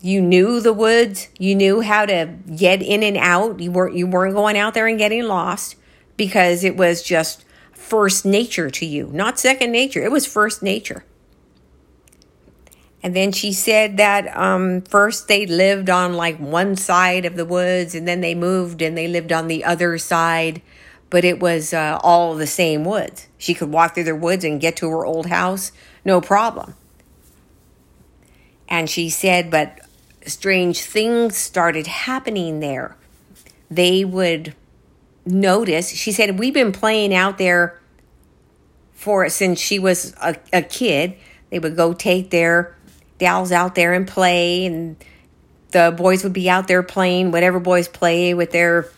you 0.02 0.22
knew 0.22 0.62
the 0.62 0.74
woods, 0.74 1.28
you 1.38 1.56
knew 1.56 1.82
how 1.82 2.06
to 2.06 2.34
get 2.56 2.82
in 2.82 3.04
and 3.04 3.18
out. 3.18 3.60
You 3.60 3.72
weren't 3.72 3.96
you 3.96 4.08
weren't 4.08 4.34
going 4.34 4.58
out 4.58 4.74
there 4.74 4.88
and 4.88 4.98
getting 4.98 5.24
lost 5.24 5.76
because 6.16 6.64
it 6.64 6.78
was 6.78 7.04
just 7.04 7.44
first 7.74 8.26
nature 8.26 8.70
to 8.70 8.86
you, 8.86 9.10
not 9.12 9.40
second 9.40 9.72
nature. 9.72 10.04
It 10.04 10.12
was 10.12 10.26
first 10.26 10.64
nature. 10.64 11.04
And 13.02 13.16
then 13.16 13.32
she 13.32 13.54
said 13.54 13.98
that 13.98 14.36
um, 14.36 14.82
first 14.82 15.28
they 15.28 15.46
lived 15.46 15.90
on 15.90 16.14
like 16.14 16.38
one 16.38 16.76
side 16.76 17.26
of 17.26 17.36
the 17.36 17.46
woods, 17.46 17.96
and 17.96 18.08
then 18.08 18.22
they 18.22 18.36
moved 18.36 18.82
and 18.82 18.98
they 18.98 19.08
lived 19.08 19.32
on 19.32 19.48
the 19.48 19.64
other 19.64 19.98
side, 19.98 20.62
but 21.10 21.24
it 21.24 21.40
was 21.40 21.74
uh, 21.74 22.00
all 22.04 22.36
the 22.36 22.48
same 22.48 22.84
woods. 22.84 23.28
She 23.38 23.54
could 23.54 23.72
walk 23.72 23.96
through 23.96 24.04
the 24.04 24.16
woods 24.16 24.44
and 24.44 24.60
get 24.60 24.76
to 24.78 24.90
her 24.90 25.06
old 25.06 25.28
house, 25.28 25.72
no 26.04 26.20
problem. 26.20 26.76
And 28.68 28.90
she 28.90 29.10
said, 29.10 29.50
but 29.50 29.80
strange 30.26 30.82
things 30.82 31.38
started 31.38 31.88
happening 31.88 32.60
there. 32.60 32.96
They 33.72 34.04
would 34.04 34.56
notice, 35.26 35.90
she 35.90 36.12
said, 36.12 36.40
We've 36.40 36.54
been 36.54 36.72
playing 36.72 37.14
out 37.14 37.38
there 37.38 37.80
for 38.94 39.30
since 39.30 39.60
she 39.60 39.80
was 39.80 40.14
a, 40.22 40.36
a 40.52 40.62
kid. 40.62 41.16
They 41.50 41.60
would 41.60 41.76
go 41.76 41.94
take 41.94 42.30
their 42.30 42.76
dolls 43.18 43.52
out 43.52 43.76
there 43.76 43.94
and 43.94 44.08
play, 44.08 44.66
and 44.66 44.96
the 45.72 45.94
boys 45.96 46.24
would 46.24 46.34
be 46.34 46.50
out 46.50 46.68
there 46.68 46.84
playing 46.84 47.32
whatever 47.32 47.60
boys 47.60 47.88
play 47.88 48.34
with 48.34 48.52
their 48.52 48.90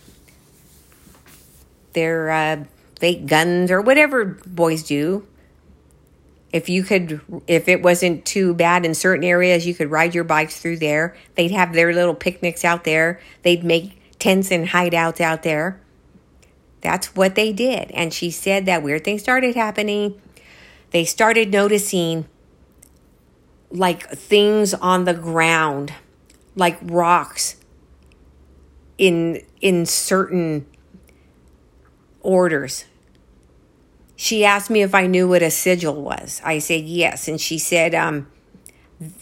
their 1.93 2.29
uh, 2.31 2.63
fake 2.99 3.25
guns 3.25 3.69
or 3.71 3.81
whatever 3.81 4.25
boys 4.45 4.83
do 4.83 5.25
if 6.53 6.67
you 6.67 6.83
could 6.83 7.21
if 7.47 7.67
it 7.67 7.81
wasn't 7.81 8.25
too 8.25 8.53
bad 8.53 8.85
in 8.85 8.93
certain 8.93 9.23
areas 9.23 9.65
you 9.65 9.73
could 9.73 9.89
ride 9.89 10.13
your 10.13 10.23
bikes 10.23 10.59
through 10.59 10.77
there. 10.77 11.15
They'd 11.35 11.51
have 11.51 11.73
their 11.73 11.93
little 11.93 12.15
picnics 12.15 12.65
out 12.65 12.83
there. 12.83 13.19
They'd 13.43 13.63
make 13.63 14.01
tents 14.19 14.51
and 14.51 14.67
hideouts 14.67 15.21
out 15.21 15.43
there. 15.43 15.79
That's 16.81 17.15
what 17.15 17.35
they 17.35 17.53
did. 17.53 17.91
And 17.91 18.13
she 18.13 18.31
said 18.31 18.65
that 18.65 18.83
weird 18.83 19.03
things 19.03 19.21
started 19.21 19.55
happening. 19.55 20.19
They 20.91 21.05
started 21.05 21.51
noticing 21.51 22.25
like 23.69 24.09
things 24.09 24.73
on 24.73 25.05
the 25.05 25.13
ground 25.13 25.93
like 26.55 26.77
rocks 26.83 27.55
in 28.97 29.41
in 29.61 29.85
certain 29.85 30.65
orders 32.21 32.85
she 34.21 34.45
asked 34.45 34.69
me 34.69 34.83
if 34.83 34.93
I 34.93 35.07
knew 35.07 35.27
what 35.27 35.41
a 35.41 35.49
sigil 35.49 35.99
was. 35.99 36.43
I 36.45 36.59
said 36.59 36.83
yes. 36.83 37.27
And 37.27 37.41
she 37.41 37.57
said 37.57 37.95
um, 37.95 38.27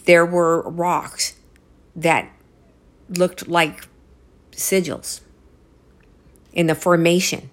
there 0.03 0.25
were 0.25 0.61
rocks 0.63 1.35
that 1.95 2.29
looked 3.07 3.47
like 3.47 3.87
sigils 4.51 5.21
in 6.51 6.67
the 6.67 6.75
formation. 6.75 7.49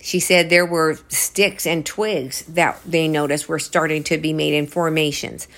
She 0.00 0.20
said 0.20 0.48
there 0.48 0.64
were 0.64 0.96
sticks 1.08 1.66
and 1.66 1.84
twigs 1.84 2.42
that 2.42 2.80
they 2.86 3.08
noticed 3.08 3.48
were 3.48 3.58
starting 3.58 4.04
to 4.04 4.16
be 4.16 4.32
made 4.32 4.54
in 4.54 4.68
formations. 4.68 5.48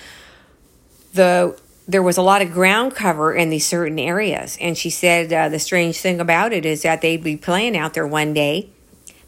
The 1.13 1.59
there 1.87 2.01
was 2.01 2.17
a 2.17 2.23
lot 2.23 2.41
of 2.41 2.51
ground 2.51 2.95
cover 2.95 3.35
in 3.35 3.51
these 3.51 3.67
certain 3.67 3.99
areas, 3.99 4.57
and 4.59 4.75
she 4.75 4.89
said 4.89 5.31
uh, 5.31 5.49
the 5.49 5.59
strange 5.59 5.99
thing 5.99 6.19
about 6.19 6.53
it 6.53 6.65
is 6.65 6.81
that 6.81 7.01
they'd 7.01 7.23
be 7.23 7.37
playing 7.37 7.77
out 7.77 7.93
there 7.93 8.07
one 8.07 8.33
day, 8.33 8.69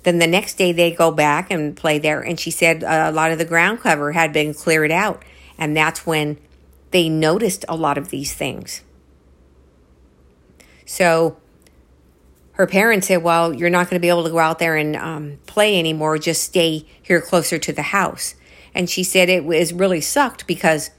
then 0.04 0.20
the 0.20 0.28
next 0.28 0.56
day 0.56 0.72
they 0.72 0.92
go 0.92 1.12
back 1.12 1.52
and 1.52 1.76
play 1.76 2.00
there. 2.00 2.22
And 2.22 2.40
she 2.40 2.52
said 2.52 2.84
a 2.84 3.12
lot 3.12 3.32
of 3.32 3.38
the 3.38 3.46
ground 3.46 3.82
cover 3.82 4.12
had 4.12 4.34
been 4.34 4.54
cleared 4.54 4.92
out. 4.92 5.24
And 5.58 5.78
that's 5.78 6.06
when 6.06 6.38
they 6.92 7.08
noticed 7.08 7.66
a 7.70 7.76
lot 7.76 7.98
of 7.98 8.10
these 8.10 8.34
things. 8.34 8.82
So 10.86 11.38
her 12.54 12.68
parents 12.68 13.08
said, 13.08 13.24
Well, 13.24 13.54
you're 13.54 13.70
not 13.70 13.90
going 13.90 14.00
to 14.00 14.02
be 14.02 14.10
able 14.10 14.24
to 14.24 14.30
go 14.30 14.40
out 14.40 14.60
there 14.60 14.76
and 14.76 14.96
um, 14.96 15.40
play 15.46 15.78
anymore. 15.78 16.18
Just 16.18 16.44
stay 16.44 16.86
here 17.02 17.22
closer 17.22 17.58
to 17.60 17.72
the 17.72 17.82
house. 17.84 18.36
And 18.74 18.90
she 18.90 19.04
said 19.04 19.30
it 19.30 19.46
was 19.46 19.74
really 19.74 20.02
sucked 20.02 20.48
because 20.48 20.92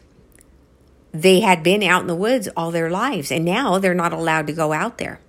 they 1.13 1.41
had 1.41 1.63
been 1.63 1.83
out 1.83 2.03
in 2.03 2.07
the 2.07 2.15
woods 2.15 2.49
all 2.57 2.71
their 2.71 2.91
lives 2.91 3.31
and 3.31 3.45
now 3.45 3.79
they're 3.79 3.95
not 3.95 4.13
allowed 4.13 4.47
to 4.47 4.53
go 4.53 4.73
out 4.73 4.99
there. 4.99 5.21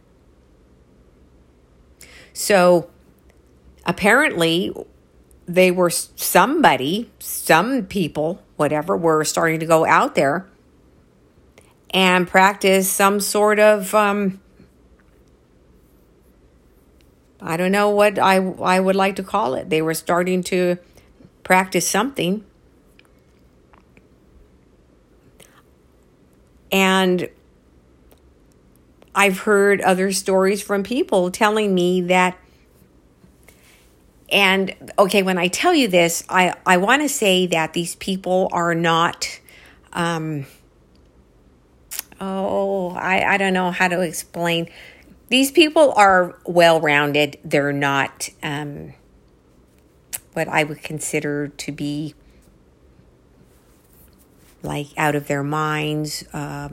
So 2.33 2.89
apparently 3.85 4.73
they 5.45 5.71
were 5.71 5.89
somebody, 5.89 7.11
some 7.19 7.85
people, 7.85 8.41
whatever, 8.55 8.95
were 8.95 9.23
starting 9.23 9.59
to 9.59 9.65
go 9.65 9.85
out 9.85 10.15
there 10.15 10.47
and 11.89 12.27
practice 12.27 12.89
some 12.89 13.19
sort 13.19 13.59
of 13.59 13.93
um, 13.93 14.39
I 17.39 17.57
don't 17.57 17.73
know 17.73 17.89
what 17.89 18.17
I 18.17 18.37
I 18.37 18.79
would 18.79 18.95
like 18.95 19.17
to 19.17 19.23
call 19.23 19.53
it. 19.55 19.69
They 19.69 19.81
were 19.81 19.93
starting 19.93 20.43
to 20.43 20.77
practice 21.43 21.87
something. 21.87 22.45
And 26.71 27.29
I've 29.13 29.39
heard 29.39 29.81
other 29.81 30.11
stories 30.11 30.61
from 30.61 30.81
people 30.81 31.29
telling 31.29 31.75
me 31.75 32.01
that 32.01 32.37
and 34.31 34.93
okay, 34.97 35.23
when 35.23 35.37
I 35.37 35.47
tell 35.47 35.73
you 35.73 35.87
this, 35.87 36.23
I, 36.29 36.55
I 36.65 36.77
want 36.77 37.01
to 37.01 37.09
say 37.09 37.47
that 37.47 37.73
these 37.73 37.95
people 37.95 38.49
are 38.51 38.73
not, 38.73 39.39
um, 39.91 40.45
oh, 42.19 42.91
I, 42.91 43.33
I 43.33 43.37
don't 43.37 43.53
know 43.53 43.71
how 43.71 43.87
to 43.87 44.01
explain. 44.01 44.69
These 45.29 45.51
people 45.51 45.93
are 45.93 46.37
well 46.45 46.79
rounded. 46.79 47.37
They're 47.43 47.73
not 47.73 48.29
um, 48.41 48.93
what 50.33 50.47
I 50.47 50.63
would 50.63 50.81
consider 50.81 51.49
to 51.49 51.71
be 51.71 52.15
like 54.61 54.87
out 54.97 55.15
of 55.15 55.27
their 55.27 55.43
minds, 55.43 56.23
uh, 56.33 56.69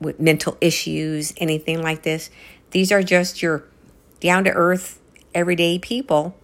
with 0.00 0.20
mental 0.20 0.56
issues, 0.60 1.34
anything 1.38 1.82
like 1.82 2.04
this. 2.04 2.30
These 2.70 2.92
are 2.92 3.02
just 3.02 3.42
your 3.42 3.64
down 4.20 4.44
to 4.44 4.50
earth, 4.50 5.00
everyday 5.34 5.78
people 5.78 6.36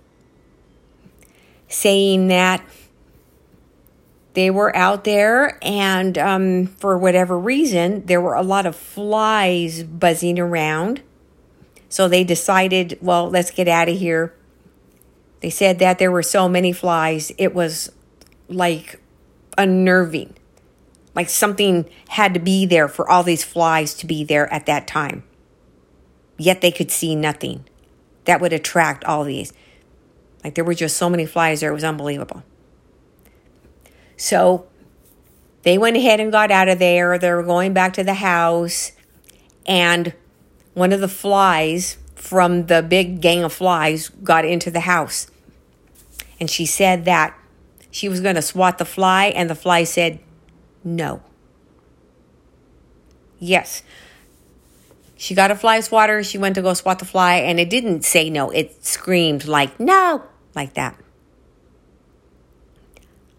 saying 1.72 2.28
that 2.28 2.64
they 4.34 4.50
were 4.50 4.74
out 4.74 5.04
there 5.04 5.58
and 5.62 6.16
um, 6.16 6.66
for 6.66 6.96
whatever 6.96 7.38
reason, 7.38 8.06
there 8.06 8.20
were 8.20 8.34
a 8.34 8.42
lot 8.42 8.66
of 8.66 8.74
flies 8.74 9.82
buzzing 9.82 10.38
around. 10.38 11.02
So 11.88 12.08
they 12.08 12.24
decided, 12.24 12.98
well, 13.02 13.28
let's 13.28 13.50
get 13.50 13.68
out 13.68 13.88
of 13.88 13.98
here. 13.98 14.34
They 15.40 15.50
said 15.50 15.78
that 15.80 15.98
there 15.98 16.10
were 16.10 16.22
so 16.22 16.48
many 16.48 16.72
flies, 16.72 17.32
it 17.36 17.54
was 17.54 17.92
like 18.48 19.00
unnerving. 19.58 20.34
Like 21.14 21.28
something 21.28 21.88
had 22.08 22.32
to 22.32 22.40
be 22.40 22.64
there 22.64 22.88
for 22.88 23.08
all 23.10 23.22
these 23.22 23.44
flies 23.44 23.92
to 23.94 24.06
be 24.06 24.24
there 24.24 24.50
at 24.52 24.66
that 24.66 24.86
time. 24.86 25.24
Yet 26.38 26.62
they 26.62 26.70
could 26.70 26.90
see 26.90 27.14
nothing 27.14 27.66
that 28.24 28.40
would 28.40 28.52
attract 28.52 29.04
all 29.04 29.24
these. 29.24 29.52
Like 30.42 30.54
there 30.54 30.64
were 30.64 30.74
just 30.74 30.96
so 30.96 31.08
many 31.08 31.26
flies 31.26 31.60
there, 31.60 31.70
it 31.70 31.74
was 31.74 31.84
unbelievable. 31.84 32.42
So 34.16 34.66
they 35.62 35.78
went 35.78 35.96
ahead 35.96 36.20
and 36.20 36.32
got 36.32 36.50
out 36.50 36.68
of 36.68 36.78
there. 36.78 37.18
They 37.18 37.30
were 37.30 37.42
going 37.42 37.72
back 37.72 37.92
to 37.94 38.04
the 38.04 38.14
house, 38.14 38.92
and 39.66 40.14
one 40.74 40.92
of 40.92 41.00
the 41.00 41.08
flies 41.08 41.98
from 42.14 42.66
the 42.66 42.82
big 42.82 43.20
gang 43.20 43.42
of 43.44 43.52
flies 43.52 44.08
got 44.08 44.44
into 44.44 44.70
the 44.70 44.80
house. 44.80 45.28
And 46.40 46.50
she 46.50 46.66
said 46.66 47.04
that 47.04 47.38
she 47.90 48.08
was 48.08 48.20
going 48.20 48.36
to 48.36 48.42
swat 48.42 48.78
the 48.78 48.84
fly, 48.84 49.26
and 49.26 49.48
the 49.48 49.54
fly 49.54 49.84
said, 49.84 50.18
no. 50.82 51.22
Yes. 53.38 53.82
She 55.16 55.34
got 55.34 55.50
a 55.50 55.54
fly 55.54 55.80
swatter. 55.80 56.24
She 56.24 56.38
went 56.38 56.56
to 56.56 56.62
go 56.62 56.74
swat 56.74 56.98
the 56.98 57.04
fly, 57.04 57.36
and 57.36 57.60
it 57.60 57.70
didn't 57.70 58.04
say 58.04 58.30
no. 58.30 58.50
It 58.50 58.84
screamed 58.84 59.46
like, 59.46 59.78
no, 59.78 60.24
like 60.54 60.74
that. 60.74 60.98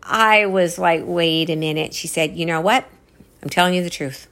I 0.02 0.46
was 0.46 0.78
like, 0.78 1.04
wait 1.06 1.50
a 1.50 1.56
minute. 1.56 1.94
She 1.94 2.08
said, 2.08 2.36
you 2.36 2.46
know 2.46 2.62
what? 2.62 2.86
I'm 3.42 3.50
telling 3.50 3.74
you 3.74 3.84
the 3.84 3.90
truth. 3.90 4.28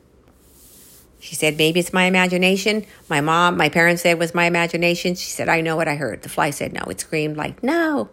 She 1.20 1.36
said, 1.36 1.58
maybe 1.58 1.80
it's 1.80 1.94
my 1.94 2.06
imagination. 2.06 2.86
My 3.08 3.22
mom, 3.22 3.56
my 3.56 3.70
parents 3.70 4.02
said 4.02 4.12
it 4.12 4.20
was 4.20 4.34
my 4.34 4.46
imagination. 4.46 5.16
She 5.16 5.30
said, 5.30 5.48
I 5.48 5.62
know 5.62 5.76
what 5.76 5.88
I 5.88 5.96
heard. 5.96 6.24
The 6.24 6.30
fly 6.30 6.50
said 6.50 6.74
no. 6.74 6.82
It 6.90 7.00
screamed 7.00 7.38
like, 7.38 7.64
no. 7.64 8.10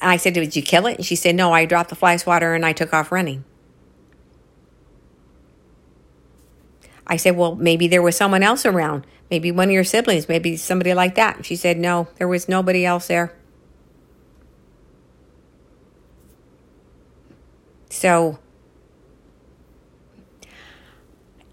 And 0.00 0.10
I 0.10 0.16
said, 0.16 0.34
Did 0.34 0.54
you 0.54 0.62
kill 0.62 0.86
it? 0.86 0.98
And 0.98 1.06
she 1.06 1.16
said, 1.16 1.34
No, 1.34 1.52
I 1.52 1.64
dropped 1.64 1.90
the 1.90 1.96
fly 1.96 2.16
swatter 2.16 2.54
and 2.54 2.64
I 2.66 2.72
took 2.72 2.92
off 2.92 3.10
running. 3.10 3.44
I 7.06 7.16
said, 7.16 7.36
Well, 7.36 7.54
maybe 7.54 7.88
there 7.88 8.02
was 8.02 8.16
someone 8.16 8.42
else 8.42 8.66
around. 8.66 9.06
Maybe 9.30 9.50
one 9.50 9.68
of 9.68 9.72
your 9.72 9.84
siblings, 9.84 10.28
maybe 10.28 10.56
somebody 10.56 10.94
like 10.94 11.14
that. 11.16 11.44
she 11.44 11.56
said, 11.56 11.78
No, 11.78 12.08
there 12.16 12.28
was 12.28 12.48
nobody 12.48 12.84
else 12.84 13.08
there. 13.08 13.34
So, 17.90 18.38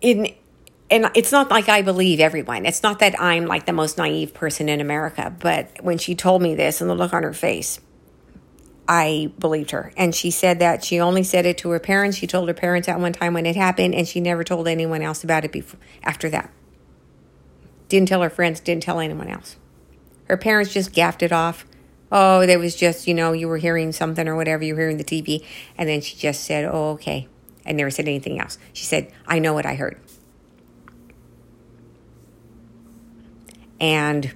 in 0.02 0.34
and 0.92 1.10
it's 1.16 1.32
not 1.32 1.50
like 1.50 1.70
I 1.70 1.82
believe 1.82 2.20
everyone. 2.20 2.68
It's 2.68 2.84
not 2.84 3.00
that 3.00 3.20
I'm 3.20 3.46
like 3.46 3.66
the 3.66 3.74
most 3.74 3.98
naive 3.98 4.34
person 4.34 4.70
in 4.70 4.80
America, 4.80 5.36
but 5.40 5.70
when 5.82 5.98
she 5.98 6.14
told 6.14 6.42
me 6.42 6.54
this 6.54 6.82
and 6.82 6.90
the 6.90 6.94
look 6.94 7.14
on 7.14 7.24
her 7.24 7.34
face, 7.34 7.80
I 8.88 9.32
believed 9.40 9.72
her. 9.72 9.94
And 9.96 10.14
she 10.14 10.30
said 10.30 10.60
that 10.60 10.84
she 10.84 11.00
only 11.00 11.24
said 11.24 11.46
it 11.46 11.58
to 11.60 11.70
her 11.70 11.80
parents. 11.80 12.18
She 12.18 12.28
told 12.28 12.48
her 12.48 12.54
parents 12.54 12.90
at 12.90 13.00
one 13.00 13.14
time 13.14 13.34
when 13.34 13.46
it 13.46 13.56
happened, 13.56 13.96
and 13.96 14.08
she 14.08 14.20
never 14.20 14.44
told 14.44 14.68
anyone 14.68 15.02
else 15.02 15.24
about 15.24 15.46
it 15.46 15.52
before, 15.52 15.80
after 16.04 16.30
that. 16.30 16.52
Didn't 17.88 18.10
tell 18.10 18.22
her 18.22 18.30
friends, 18.30 18.60
didn't 18.60 18.84
tell 18.84 19.00
anyone 19.00 19.30
else. 19.30 19.56
Her 20.26 20.38
parents 20.38 20.74
just 20.74 20.94
gaffed 20.94 21.24
it 21.24 21.32
off. 21.32 21.66
Oh, 22.12 22.46
there 22.46 22.60
was 22.60 22.76
just, 22.76 23.08
you 23.08 23.14
know, 23.14 23.32
you 23.32 23.48
were 23.48 23.58
hearing 23.58 23.92
something 23.92 24.28
or 24.28 24.36
whatever, 24.36 24.64
you 24.64 24.76
were 24.76 24.82
hearing 24.82 24.98
the 24.98 25.04
TV. 25.04 25.46
And 25.78 25.88
then 25.88 26.02
she 26.02 26.16
just 26.16 26.44
said, 26.44 26.66
oh, 26.66 26.92
okay. 26.92 27.28
And 27.66 27.78
never 27.78 27.90
said 27.90 28.08
anything 28.08 28.40
else. 28.40 28.58
She 28.74 28.86
said, 28.86 29.12
I 29.26 29.40
know 29.40 29.54
what 29.54 29.66
I 29.66 29.76
heard. 29.76 30.00
And 33.80 34.34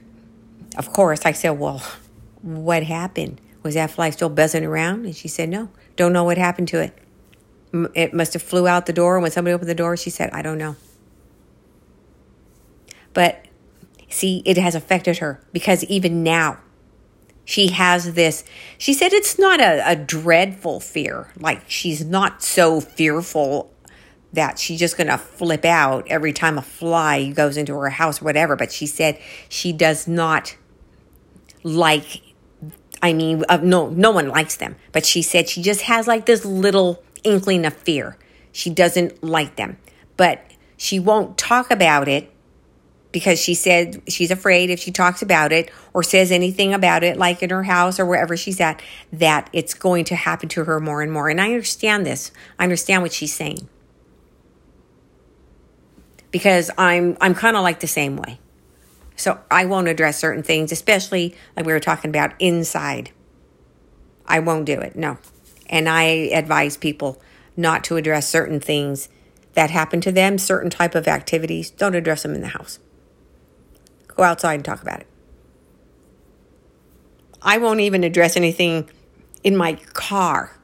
of 0.78 0.92
course, 0.94 1.26
I 1.26 1.34
said, 1.34 1.52
well, 1.52 1.82
what 2.42 2.84
happened? 2.84 3.42
Was 3.64 3.74
that 3.74 3.92
fly 3.92 4.10
still 4.12 4.30
buzzing 4.30 4.64
around? 4.64 5.06
And 5.06 5.16
she 5.16 5.28
said, 5.28 5.50
No, 5.50 5.70
don't 5.96 6.14
know 6.14 6.24
what 6.24 6.38
happened 6.38 6.68
to 6.70 6.82
it. 6.82 6.98
It 7.94 8.14
must 8.14 8.34
have 8.34 8.42
flew 8.42 8.68
out 8.68 8.86
the 8.86 8.94
door. 8.94 9.16
And 9.16 9.24
when 9.24 9.32
somebody 9.32 9.54
opened 9.54 9.70
the 9.70 9.76
door, 9.76 9.98
she 9.98 10.10
said, 10.10 10.30
I 10.32 10.42
don't 10.42 10.58
know. 10.58 10.76
But 13.14 13.46
see, 14.10 14.42
it 14.46 14.58
has 14.58 14.76
affected 14.76 15.18
her 15.18 15.42
because 15.52 15.84
even 15.86 16.24
now, 16.24 16.60
she 17.46 17.68
has 17.68 18.14
this. 18.14 18.44
She 18.78 18.94
said 18.94 19.14
it's 19.14 19.40
not 19.40 19.62
a, 19.62 19.82
a 19.90 19.96
dreadful 19.96 20.82
fear. 20.82 21.32
Like 21.40 21.70
she's 21.70 22.04
not 22.04 22.44
so 22.44 22.82
fearful 22.82 23.74
that 24.34 24.60
she's 24.60 24.80
just 24.80 24.98
going 24.98 25.08
to 25.08 25.18
flip 25.18 25.64
out 25.64 26.06
every 26.10 26.34
time 26.34 26.58
a 26.58 26.62
fly 26.62 27.30
goes 27.30 27.56
into 27.56 27.74
her 27.74 27.90
house 27.90 28.22
or 28.22 28.26
whatever. 28.26 28.58
But 28.58 28.72
she 28.72 28.86
said 28.86 29.18
she 29.48 29.72
does 29.72 30.08
not 30.08 30.58
like 31.64 32.22
I 33.02 33.14
mean, 33.14 33.44
uh, 33.50 33.58
no, 33.58 33.90
no 33.90 34.12
one 34.12 34.30
likes 34.30 34.58
them. 34.58 34.76
But 34.92 35.06
she 35.06 35.22
said 35.22 35.50
she 35.50 35.62
just 35.62 35.82
has 35.82 36.08
like 36.08 36.26
this 36.26 36.46
little 36.46 37.04
inkling 37.24 37.66
of 37.66 37.74
fear. 37.74 38.18
She 38.52 38.70
doesn't 38.70 39.24
like 39.24 39.56
them, 39.56 39.78
but 40.16 40.44
she 40.78 41.00
won't 41.00 41.38
talk 41.38 41.70
about 41.70 42.08
it 42.08 42.32
because 43.12 43.40
she 43.40 43.54
said 43.54 44.02
she's 44.08 44.32
afraid 44.32 44.70
if 44.70 44.80
she 44.80 44.92
talks 44.92 45.22
about 45.22 45.52
it 45.52 45.72
or 45.94 46.04
says 46.04 46.32
anything 46.32 46.74
about 46.74 47.04
it, 47.04 47.18
like 47.18 47.42
in 47.42 47.50
her 47.50 47.64
house 47.64 48.00
or 48.00 48.06
wherever 48.06 48.36
she's 48.36 48.60
at, 48.60 48.82
that 49.14 49.50
it's 49.54 49.74
going 49.74 50.06
to 50.06 50.16
happen 50.16 50.50
to 50.50 50.66
her 50.66 50.80
more 50.80 51.02
and 51.02 51.12
more. 51.12 51.30
And 51.30 51.40
I 51.40 51.46
understand 51.48 52.06
this. 52.06 52.32
I 52.60 52.64
understand 52.64 53.04
what 53.04 53.14
she's 53.14 53.34
saying 53.34 53.68
because 56.32 56.70
I'm 56.78 57.18
I'm 57.22 57.34
kind 57.34 57.58
of 57.58 57.64
like 57.64 57.80
the 57.80 57.88
same 57.88 58.18
way. 58.18 58.40
So 59.18 59.40
I 59.52 59.66
won't 59.66 59.88
address 59.88 60.20
certain 60.20 60.44
things, 60.44 60.72
especially 60.72 61.36
like 61.56 61.66
we 61.66 61.74
were 61.74 61.80
talking 61.80 62.10
about 62.10 62.34
inside. 62.40 63.12
I 64.26 64.40
won't 64.40 64.66
do 64.66 64.80
it. 64.80 64.96
No. 64.96 65.18
And 65.68 65.90
I 65.90 66.04
advise 66.04 66.78
people 66.78 67.22
not 67.58 67.84
to 67.86 67.98
address 67.98 68.30
certain 68.30 68.60
things 68.60 69.10
that 69.54 69.72
happen 69.72 70.00
to 70.02 70.12
them, 70.12 70.38
certain 70.38 70.70
type 70.70 70.94
of 70.94 71.08
activities. 71.08 71.72
Don't 71.72 71.96
address 71.96 72.22
them 72.22 72.36
in 72.36 72.42
the 72.42 72.48
house. 72.50 72.80
Go 74.08 74.24
outside 74.24 74.54
and 74.54 74.66
talk 74.66 74.84
about 74.84 75.02
it. 75.02 75.08
I 77.42 77.58
won't 77.58 77.80
even 77.80 78.04
address 78.04 78.38
anything 78.38 78.90
in 79.44 79.58
my 79.58 79.74
car. 79.94 80.58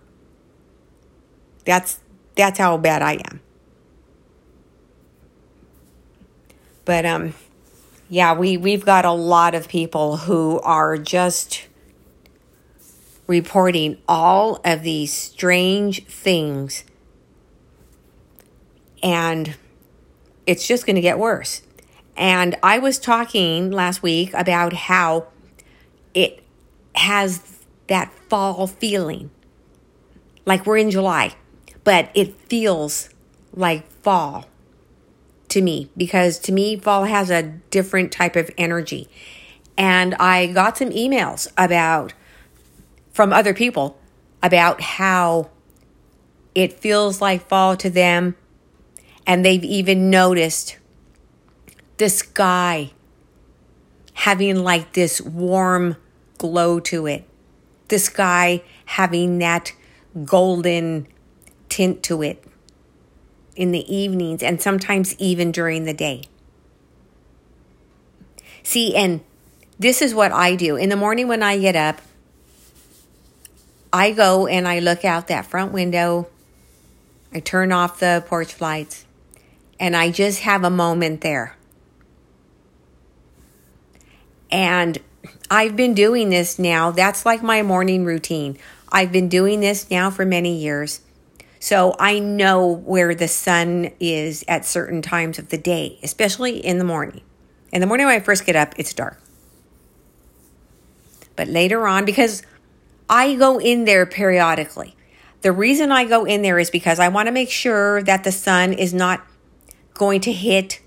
That's 1.65 1.99
that's 2.35 2.59
how 2.59 2.77
bad 2.77 3.01
I 3.01 3.13
am. 3.13 3.41
But 6.85 7.05
um 7.05 7.33
yeah, 8.13 8.35
we, 8.35 8.57
we've 8.57 8.85
got 8.85 9.05
a 9.05 9.11
lot 9.11 9.55
of 9.55 9.67
people 9.67 10.17
who 10.17 10.59
are 10.59 10.99
just 10.99 11.65
reporting 13.25 13.97
all 14.07 14.61
of 14.63 14.83
these 14.83 15.11
strange 15.11 16.05
things. 16.05 16.83
And 19.01 19.55
it's 20.45 20.67
just 20.67 20.85
going 20.85 20.95
to 20.95 21.01
get 21.01 21.17
worse. 21.17 21.63
And 22.15 22.55
I 22.61 22.77
was 22.77 22.99
talking 22.99 23.71
last 23.71 24.03
week 24.03 24.31
about 24.35 24.73
how 24.73 25.29
it 26.13 26.43
has 26.93 27.57
that 27.87 28.13
fall 28.29 28.67
feeling. 28.67 29.31
Like 30.45 30.67
we're 30.67 30.77
in 30.77 30.91
July, 30.91 31.33
but 31.83 32.11
it 32.13 32.35
feels 32.47 33.09
like 33.55 33.89
fall 34.03 34.45
to 35.53 35.61
me 35.61 35.89
because 35.95 36.39
to 36.39 36.51
me, 36.51 36.75
fall 36.75 37.05
has 37.05 37.29
a 37.29 37.43
different 37.43 38.11
type 38.11 38.35
of 38.35 38.49
energy. 38.57 39.07
And 39.77 40.15
I 40.15 40.47
got 40.47 40.77
some 40.77 40.89
emails 40.89 41.51
about 41.57 42.13
from 43.13 43.31
other 43.31 43.53
people 43.53 43.97
about 44.41 44.81
how 44.81 45.49
it 46.53 46.73
feels 46.73 47.21
like 47.21 47.47
fall 47.47 47.77
to 47.77 47.89
them. 47.89 48.35
And 49.25 49.45
they've 49.45 49.63
even 49.63 50.09
noticed 50.09 50.77
the 51.97 52.09
sky 52.09 52.91
having 54.13 54.63
like 54.63 54.93
this 54.93 55.21
warm 55.21 55.95
glow 56.37 56.79
to 56.79 57.05
it. 57.07 57.27
The 57.87 57.99
sky 57.99 58.63
having 58.85 59.37
that 59.39 59.73
golden 60.25 61.07
tint 61.69 62.03
to 62.03 62.21
it 62.21 62.43
in 63.55 63.71
the 63.71 63.93
evenings 63.93 64.41
and 64.43 64.61
sometimes 64.61 65.15
even 65.19 65.51
during 65.51 65.85
the 65.85 65.93
day. 65.93 66.23
See, 68.63 68.95
and 68.95 69.21
this 69.77 70.01
is 70.01 70.13
what 70.13 70.31
I 70.31 70.55
do. 70.55 70.75
In 70.75 70.89
the 70.89 70.95
morning 70.95 71.27
when 71.27 71.43
I 71.43 71.57
get 71.57 71.75
up, 71.75 72.01
I 73.91 74.11
go 74.11 74.47
and 74.47 74.67
I 74.67 74.79
look 74.79 75.05
out 75.05 75.27
that 75.27 75.45
front 75.45 75.71
window 75.71 76.27
I 77.33 77.39
turn 77.39 77.71
off 77.71 77.99
the 77.99 78.23
porch 78.27 78.61
lights 78.61 79.05
and 79.79 79.95
I 79.95 80.11
just 80.11 80.41
have 80.41 80.63
a 80.63 80.69
moment 80.69 81.21
there. 81.21 81.57
And 84.51 84.99
I've 85.49 85.75
been 85.75 85.95
doing 85.95 86.29
this 86.29 86.59
now. 86.59 86.91
That's 86.91 87.25
like 87.25 87.41
my 87.41 87.63
morning 87.63 88.05
routine. 88.05 88.59
I've 88.91 89.11
been 89.11 89.29
doing 89.29 89.61
this 89.61 89.89
now 89.89 90.11
for 90.11 90.25
many 90.25 90.55
years. 90.55 91.01
So 91.63 91.95
I 91.97 92.19
know 92.19 92.67
where 92.67 93.15
the 93.15 93.29
sun 93.29 93.91
is 94.01 94.43
at 94.49 94.65
certain 94.65 95.01
times 95.01 95.39
of 95.39 95.47
the 95.47 95.57
day, 95.57 95.97
especially 96.03 96.57
in 96.57 96.77
the 96.77 96.83
morning. 96.83 97.21
In 97.71 97.79
the 97.79 97.87
morning 97.87 98.05
when 98.05 98.17
I 98.17 98.19
first 98.19 98.45
get 98.45 98.57
up, 98.57 98.73
it's 98.77 98.93
dark. 98.93 99.17
But 101.37 101.47
later 101.47 101.87
on, 101.87 102.03
because 102.03 102.43
I 103.09 103.35
go 103.35 103.61
in 103.61 103.85
there 103.85 104.05
periodically. 104.05 104.93
The 105.41 105.53
reason 105.53 105.89
I 105.89 106.03
go 106.03 106.25
in 106.25 106.41
there 106.41 106.59
is 106.59 106.69
because 106.69 106.99
I 106.99 107.07
want 107.07 107.27
to 107.27 107.31
make 107.31 107.49
sure 107.49 108.03
that 108.03 108.25
the 108.25 108.33
sun 108.33 108.73
is 108.73 108.93
not 108.93 109.25
going 109.93 110.19
to 110.19 110.33
hit 110.33 110.81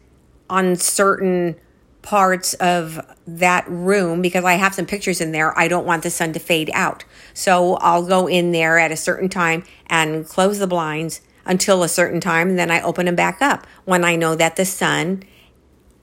on 0.51 0.77
certain 0.77 1.57
parts 2.03 2.53
of 2.53 3.01
that 3.27 3.65
room 3.67 4.21
because 4.21 4.45
I 4.45 4.53
have 4.53 4.75
some 4.75 4.85
pictures 4.85 5.23
in 5.23 5.33
there. 5.33 5.59
I 5.59 5.69
don't 5.69 5.87
want 5.87 6.03
the 6.03 6.11
sun 6.11 6.35
to 6.35 6.39
fade 6.39 6.71
out. 6.75 7.07
So 7.37 7.75
I'll 7.75 8.07
go 8.07 8.27
in 8.27 8.53
there 8.53 8.79
at 8.79 8.91
a 8.91 8.97
certain 8.97 9.29
time 9.29 9.65
and 9.89 10.27
close 10.27 10.59
the 10.59 10.67
blinds 10.67 11.21
until 11.45 11.83
a 11.83 11.89
certain 11.89 12.19
time, 12.19 12.49
and 12.49 12.59
then 12.59 12.71
I 12.71 12.81
open 12.81 13.05
them 13.05 13.15
back 13.15 13.43
up 13.43 13.67
when 13.85 14.05
I 14.07 14.17
know 14.17 14.35
that 14.35 14.57
the 14.57 14.65
sun 14.65 15.23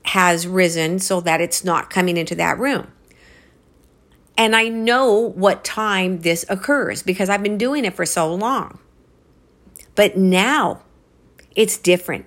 has 0.04 0.46
risen 0.46 1.00
so 1.00 1.20
that 1.22 1.40
it's 1.40 1.64
not 1.64 1.90
coming 1.90 2.16
into 2.16 2.36
that 2.36 2.56
room. 2.56 2.86
And 4.38 4.54
I 4.54 4.68
know 4.68 5.12
what 5.12 5.64
time 5.64 6.20
this 6.20 6.44
occurs 6.48 7.02
because 7.02 7.28
I've 7.28 7.42
been 7.42 7.58
doing 7.58 7.84
it 7.84 7.94
for 7.94 8.06
so 8.06 8.32
long. 8.32 8.78
But 9.96 10.16
now 10.16 10.82
it's 11.56 11.76
different. 11.76 12.26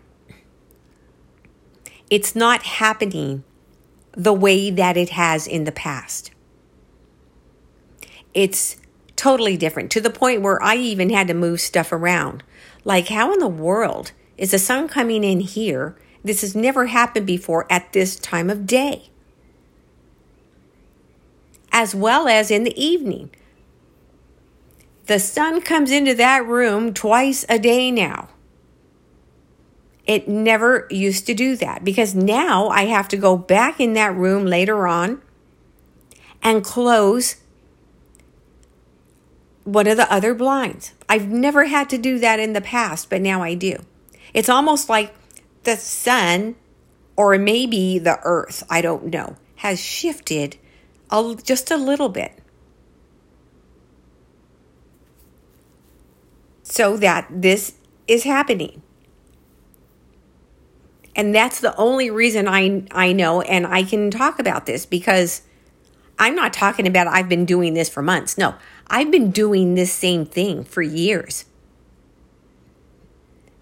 It's 2.09 2.35
not 2.35 2.63
happening 2.63 3.45
the 4.11 4.33
way 4.33 4.69
that 4.69 4.97
it 4.97 5.11
has 5.11 5.47
in 5.47 5.63
the 5.63 5.71
past. 5.71 6.31
It's 8.33 8.75
totally 9.17 9.57
different 9.57 9.91
to 9.91 10.01
the 10.01 10.09
point 10.09 10.41
where 10.41 10.61
I 10.63 10.75
even 10.75 11.09
had 11.09 11.27
to 11.27 11.33
move 11.33 11.59
stuff 11.59 11.91
around. 11.91 12.43
Like, 12.85 13.09
how 13.09 13.33
in 13.33 13.39
the 13.39 13.47
world 13.47 14.13
is 14.37 14.51
the 14.51 14.59
sun 14.59 14.87
coming 14.87 15.23
in 15.25 15.41
here? 15.41 15.97
This 16.23 16.41
has 16.41 16.55
never 16.55 16.85
happened 16.85 17.27
before 17.27 17.65
at 17.69 17.91
this 17.91 18.15
time 18.15 18.49
of 18.49 18.65
day 18.65 19.09
as 21.77 21.93
well 21.93 22.27
as 22.27 22.49
in 22.49 22.63
the 22.63 22.75
evening. 22.83 23.29
The 25.05 25.19
sun 25.19 25.61
comes 25.61 25.91
into 25.91 26.15
that 26.15 26.43
room 26.43 26.91
twice 26.91 27.45
a 27.47 27.59
day 27.59 27.91
now. 27.91 28.29
It 30.07 30.27
never 30.27 30.87
used 30.89 31.27
to 31.27 31.35
do 31.35 31.55
that 31.57 31.83
because 31.83 32.15
now 32.15 32.69
I 32.69 32.85
have 32.85 33.07
to 33.09 33.17
go 33.17 33.37
back 33.37 33.79
in 33.79 33.93
that 33.93 34.15
room 34.15 34.47
later 34.47 34.87
on 34.87 35.21
and 36.41 36.63
close 36.63 37.35
one 39.67 39.85
of 39.85 39.97
the 39.97 40.11
other 40.11 40.33
blinds. 40.33 40.93
I've 41.09 41.27
never 41.27 41.65
had 41.65 41.89
to 41.89 41.97
do 41.97 42.19
that 42.19 42.39
in 42.39 42.53
the 42.53 42.61
past, 42.61 43.09
but 43.09 43.21
now 43.21 43.43
I 43.43 43.53
do. 43.53 43.75
It's 44.33 44.47
almost 44.47 44.87
like 44.87 45.13
the 45.63 45.75
sun, 45.75 46.55
or 47.17 47.37
maybe 47.37 47.99
the 47.99 48.17
earth, 48.23 48.63
I 48.69 48.79
don't 48.79 49.07
know, 49.07 49.35
has 49.57 49.81
shifted 49.83 50.55
a, 51.11 51.35
just 51.43 51.69
a 51.69 51.75
little 51.75 52.07
bit. 52.07 52.31
So 56.63 56.95
that 56.95 57.27
this 57.29 57.73
is 58.07 58.23
happening. 58.23 58.81
And 61.13 61.35
that's 61.35 61.59
the 61.59 61.75
only 61.75 62.09
reason 62.09 62.47
I, 62.47 62.83
I 62.91 63.11
know 63.11 63.41
and 63.41 63.67
I 63.67 63.83
can 63.83 64.11
talk 64.11 64.39
about 64.39 64.65
this 64.65 64.85
because 64.85 65.41
I'm 66.19 66.35
not 66.35 66.53
talking 66.53 66.87
about 66.87 67.07
I've 67.07 67.29
been 67.29 67.45
doing 67.45 67.73
this 67.73 67.89
for 67.89 68.01
months. 68.01 68.37
No, 68.37 68.55
I've 68.87 69.11
been 69.11 69.31
doing 69.31 69.75
this 69.75 69.91
same 69.91 70.25
thing 70.25 70.63
for 70.63 70.81
years. 70.81 71.45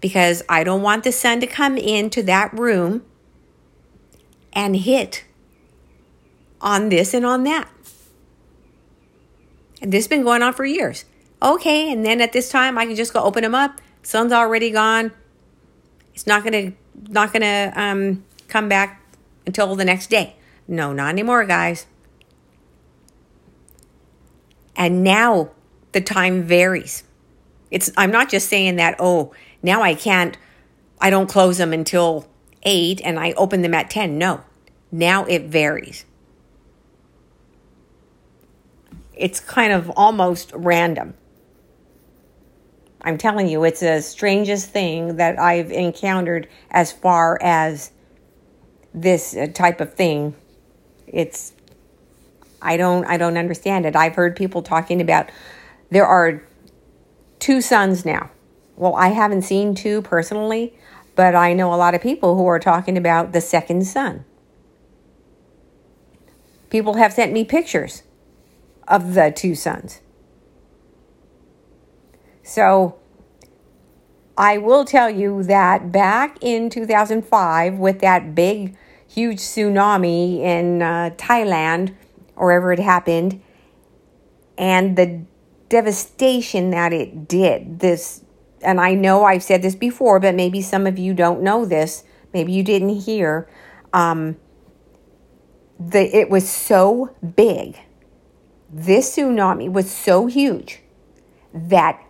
Because 0.00 0.42
I 0.48 0.62
don't 0.64 0.82
want 0.82 1.04
the 1.04 1.12
sun 1.12 1.40
to 1.40 1.46
come 1.46 1.76
into 1.76 2.22
that 2.22 2.52
room 2.52 3.04
and 4.52 4.76
hit 4.76 5.24
on 6.60 6.88
this 6.88 7.12
and 7.12 7.26
on 7.26 7.44
that. 7.44 7.68
And 9.82 9.92
this 9.92 10.04
has 10.04 10.08
been 10.08 10.22
going 10.22 10.42
on 10.42 10.52
for 10.52 10.64
years. 10.64 11.04
Okay, 11.42 11.92
and 11.92 12.04
then 12.04 12.20
at 12.20 12.32
this 12.32 12.50
time 12.50 12.78
I 12.78 12.86
can 12.86 12.96
just 12.96 13.12
go 13.12 13.22
open 13.22 13.42
them 13.42 13.54
up. 13.54 13.80
Sun's 14.02 14.32
already 14.32 14.70
gone. 14.70 15.12
It's 16.14 16.26
not 16.26 16.44
gonna 16.44 16.72
not 17.08 17.32
gonna 17.32 17.72
um, 17.76 18.24
come 18.48 18.68
back 18.68 19.02
until 19.46 19.74
the 19.76 19.84
next 19.84 20.08
day. 20.08 20.36
No, 20.66 20.92
not 20.92 21.10
anymore, 21.10 21.44
guys. 21.44 21.86
And 24.76 25.02
now 25.02 25.50
the 25.92 26.00
time 26.00 26.42
varies. 26.42 27.04
It's 27.70 27.90
I'm 27.96 28.10
not 28.10 28.28
just 28.28 28.48
saying 28.48 28.76
that, 28.76 28.96
oh, 28.98 29.34
now 29.62 29.82
I 29.82 29.94
can't 29.94 30.36
I 31.00 31.10
don't 31.10 31.28
close 31.28 31.58
them 31.58 31.72
until 31.72 32.26
8 32.62 33.00
and 33.04 33.18
I 33.18 33.32
open 33.32 33.62
them 33.62 33.74
at 33.74 33.90
10. 33.90 34.16
No. 34.18 34.42
Now 34.90 35.24
it 35.24 35.44
varies 35.44 36.04
it's 39.16 39.40
kind 39.40 39.72
of 39.72 39.90
almost 39.96 40.52
random. 40.54 41.14
I'm 43.00 43.18
telling 43.18 43.48
you, 43.48 43.64
it's 43.64 43.80
the 43.80 44.00
strangest 44.00 44.70
thing 44.70 45.16
that 45.16 45.38
I've 45.38 45.70
encountered 45.70 46.48
as 46.70 46.92
far 46.92 47.38
as 47.40 47.92
this 48.92 49.36
uh, 49.36 49.46
type 49.52 49.80
of 49.80 49.94
thing. 49.94 50.34
It's 51.06 51.52
I 52.66 52.76
don't 52.76 53.04
I 53.04 53.16
don't 53.16 53.36
understand 53.36 53.86
it. 53.86 53.94
I've 53.94 54.14
heard 54.16 54.36
people 54.36 54.62
talking 54.62 55.00
about 55.00 55.30
there 55.90 56.06
are 56.06 56.42
two 57.38 57.60
suns 57.60 58.04
now. 58.04 58.30
Well, 58.76 58.94
I 58.96 59.08
haven't 59.08 59.42
seen 59.42 59.74
two 59.74 60.02
personally, 60.02 60.74
but 61.14 61.34
I 61.34 61.52
know 61.52 61.72
a 61.72 61.76
lot 61.76 61.94
of 61.94 62.02
people 62.02 62.36
who 62.36 62.46
are 62.46 62.58
talking 62.58 62.98
about 62.98 63.32
the 63.32 63.40
second 63.40 63.86
sun. 63.86 64.24
People 66.68 66.94
have 66.94 67.12
sent 67.12 67.32
me 67.32 67.44
pictures 67.44 68.02
of 68.88 69.14
the 69.14 69.32
two 69.34 69.54
suns. 69.54 70.00
So 72.42 72.98
I 74.36 74.58
will 74.58 74.84
tell 74.84 75.08
you 75.08 75.42
that 75.44 75.90
back 75.90 76.36
in 76.42 76.68
2005, 76.68 77.78
with 77.78 78.00
that 78.00 78.34
big, 78.34 78.76
huge 79.08 79.38
tsunami 79.38 80.40
in 80.40 80.82
uh, 80.82 81.10
Thailand, 81.16 81.94
wherever 82.36 82.72
it 82.72 82.78
happened, 82.78 83.42
and 84.56 84.96
the 84.96 85.24
devastation 85.68 86.70
that 86.70 86.92
it 86.92 87.28
did, 87.28 87.80
this, 87.80 88.22
and 88.62 88.80
I 88.80 88.94
know 88.94 89.24
I've 89.24 89.42
said 89.42 89.62
this 89.62 89.74
before, 89.74 90.20
but 90.20 90.34
maybe 90.34 90.62
some 90.62 90.86
of 90.86 90.98
you 90.98 91.14
don't 91.14 91.42
know 91.42 91.64
this, 91.64 92.04
maybe 92.32 92.52
you 92.52 92.62
didn't 92.62 93.00
hear. 93.00 93.48
Um, 93.92 94.36
the, 95.78 96.16
it 96.16 96.30
was 96.30 96.48
so 96.48 97.14
big. 97.36 97.78
This 98.72 99.16
tsunami 99.16 99.70
was 99.70 99.90
so 99.90 100.26
huge 100.26 100.80
that 101.52 102.02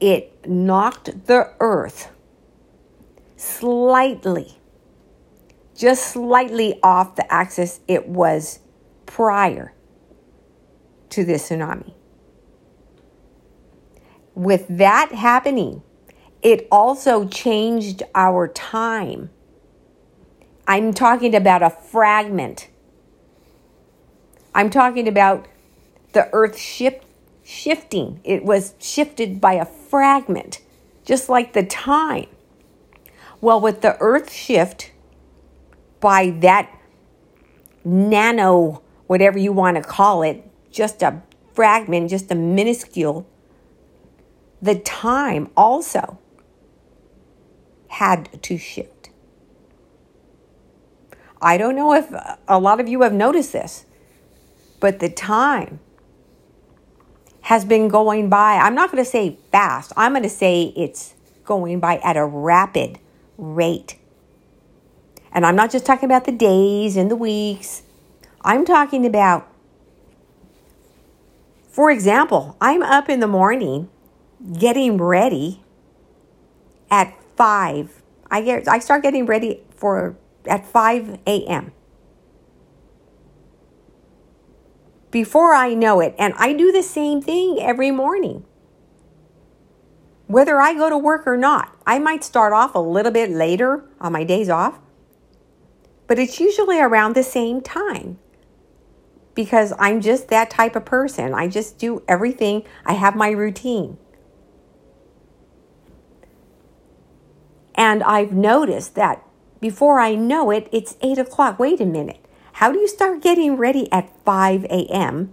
it 0.00 0.46
knocked 0.46 1.26
the 1.26 1.52
earth 1.60 2.10
slightly, 3.36 4.58
just 5.76 6.08
slightly 6.08 6.78
off 6.82 7.16
the 7.16 7.32
axis 7.32 7.80
it 7.88 8.08
was 8.08 8.60
prior 9.14 9.72
to 11.08 11.24
this 11.24 11.48
tsunami. 11.48 11.94
With 14.34 14.66
that 14.68 15.12
happening, 15.12 15.82
it 16.42 16.66
also 16.68 17.28
changed 17.28 18.02
our 18.16 18.48
time. 18.48 19.30
I'm 20.66 20.92
talking 20.92 21.32
about 21.36 21.62
a 21.62 21.70
fragment. 21.70 22.68
I'm 24.52 24.68
talking 24.68 25.06
about 25.06 25.46
the 26.12 26.28
earth 26.32 26.58
shift, 26.58 27.04
shifting. 27.44 28.20
It 28.24 28.44
was 28.44 28.74
shifted 28.80 29.40
by 29.40 29.52
a 29.52 29.64
fragment, 29.64 30.60
just 31.04 31.28
like 31.28 31.52
the 31.52 31.64
time. 31.64 32.26
Well, 33.40 33.60
with 33.60 33.80
the 33.80 33.96
earth 34.00 34.32
shift 34.32 34.90
by 36.00 36.30
that 36.40 36.68
nano, 37.84 38.82
whatever 39.14 39.38
you 39.38 39.52
want 39.52 39.76
to 39.76 39.80
call 39.80 40.24
it, 40.24 40.42
just 40.72 41.00
a 41.00 41.22
fragment, 41.52 42.10
just 42.10 42.32
a 42.32 42.34
minuscule, 42.34 43.24
the 44.60 44.74
time 44.74 45.48
also 45.56 46.18
had 47.86 48.42
to 48.42 48.58
shift. 48.58 49.10
I 51.40 51.56
don't 51.56 51.76
know 51.76 51.94
if 51.94 52.12
a 52.48 52.58
lot 52.58 52.80
of 52.80 52.88
you 52.88 53.02
have 53.02 53.12
noticed 53.12 53.52
this, 53.52 53.86
but 54.80 54.98
the 54.98 55.08
time 55.08 55.78
has 57.42 57.64
been 57.64 57.86
going 57.86 58.28
by. 58.28 58.56
I'm 58.56 58.74
not 58.74 58.90
going 58.90 59.04
to 59.04 59.08
say 59.08 59.38
fast. 59.52 59.92
I'm 59.96 60.10
going 60.10 60.24
to 60.24 60.28
say 60.28 60.72
it's 60.76 61.14
going 61.44 61.78
by 61.78 61.98
at 61.98 62.16
a 62.16 62.26
rapid 62.26 62.98
rate. 63.38 63.96
And 65.30 65.46
I'm 65.46 65.54
not 65.54 65.70
just 65.70 65.86
talking 65.86 66.06
about 66.06 66.24
the 66.24 66.32
days 66.32 66.96
and 66.96 67.08
the 67.08 67.16
weeks, 67.16 67.83
I'm 68.44 68.66
talking 68.66 69.06
about, 69.06 69.48
for 71.66 71.90
example, 71.90 72.56
I'm 72.60 72.82
up 72.82 73.08
in 73.08 73.20
the 73.20 73.26
morning 73.26 73.88
getting 74.58 74.98
ready 74.98 75.62
at 76.90 77.16
5. 77.36 78.02
I 78.30 78.42
get 78.42 78.68
I 78.68 78.78
start 78.80 79.02
getting 79.02 79.24
ready 79.24 79.62
for 79.74 80.16
at 80.46 80.66
5 80.66 81.20
a.m. 81.26 81.72
Before 85.10 85.54
I 85.54 85.72
know 85.72 86.00
it, 86.00 86.14
and 86.18 86.34
I 86.36 86.52
do 86.52 86.70
the 86.70 86.82
same 86.82 87.22
thing 87.22 87.58
every 87.60 87.90
morning. 87.90 88.44
Whether 90.26 90.60
I 90.60 90.74
go 90.74 90.90
to 90.90 90.98
work 90.98 91.26
or 91.26 91.36
not, 91.36 91.74
I 91.86 91.98
might 91.98 92.24
start 92.24 92.52
off 92.52 92.74
a 92.74 92.78
little 92.78 93.12
bit 93.12 93.30
later 93.30 93.84
on 94.00 94.12
my 94.12 94.24
days 94.24 94.50
off, 94.50 94.80
but 96.06 96.18
it's 96.18 96.40
usually 96.40 96.80
around 96.80 97.14
the 97.14 97.22
same 97.22 97.60
time 97.60 98.18
because 99.34 99.72
I'm 99.78 100.00
just 100.00 100.28
that 100.28 100.50
type 100.50 100.76
of 100.76 100.84
person. 100.84 101.34
I 101.34 101.48
just 101.48 101.78
do 101.78 102.02
everything, 102.08 102.64
I 102.84 102.94
have 102.94 103.16
my 103.16 103.30
routine. 103.30 103.98
And 107.74 108.02
I've 108.04 108.32
noticed 108.32 108.94
that 108.94 109.24
before 109.60 109.98
I 109.98 110.14
know 110.14 110.50
it, 110.50 110.68
it's 110.72 110.96
8 111.00 111.18
o'clock. 111.18 111.58
Wait 111.58 111.80
a 111.80 111.86
minute. 111.86 112.24
How 112.52 112.70
do 112.70 112.78
you 112.78 112.86
start 112.86 113.20
getting 113.20 113.56
ready 113.56 113.90
at 113.90 114.10
5 114.24 114.64
a.m. 114.66 115.32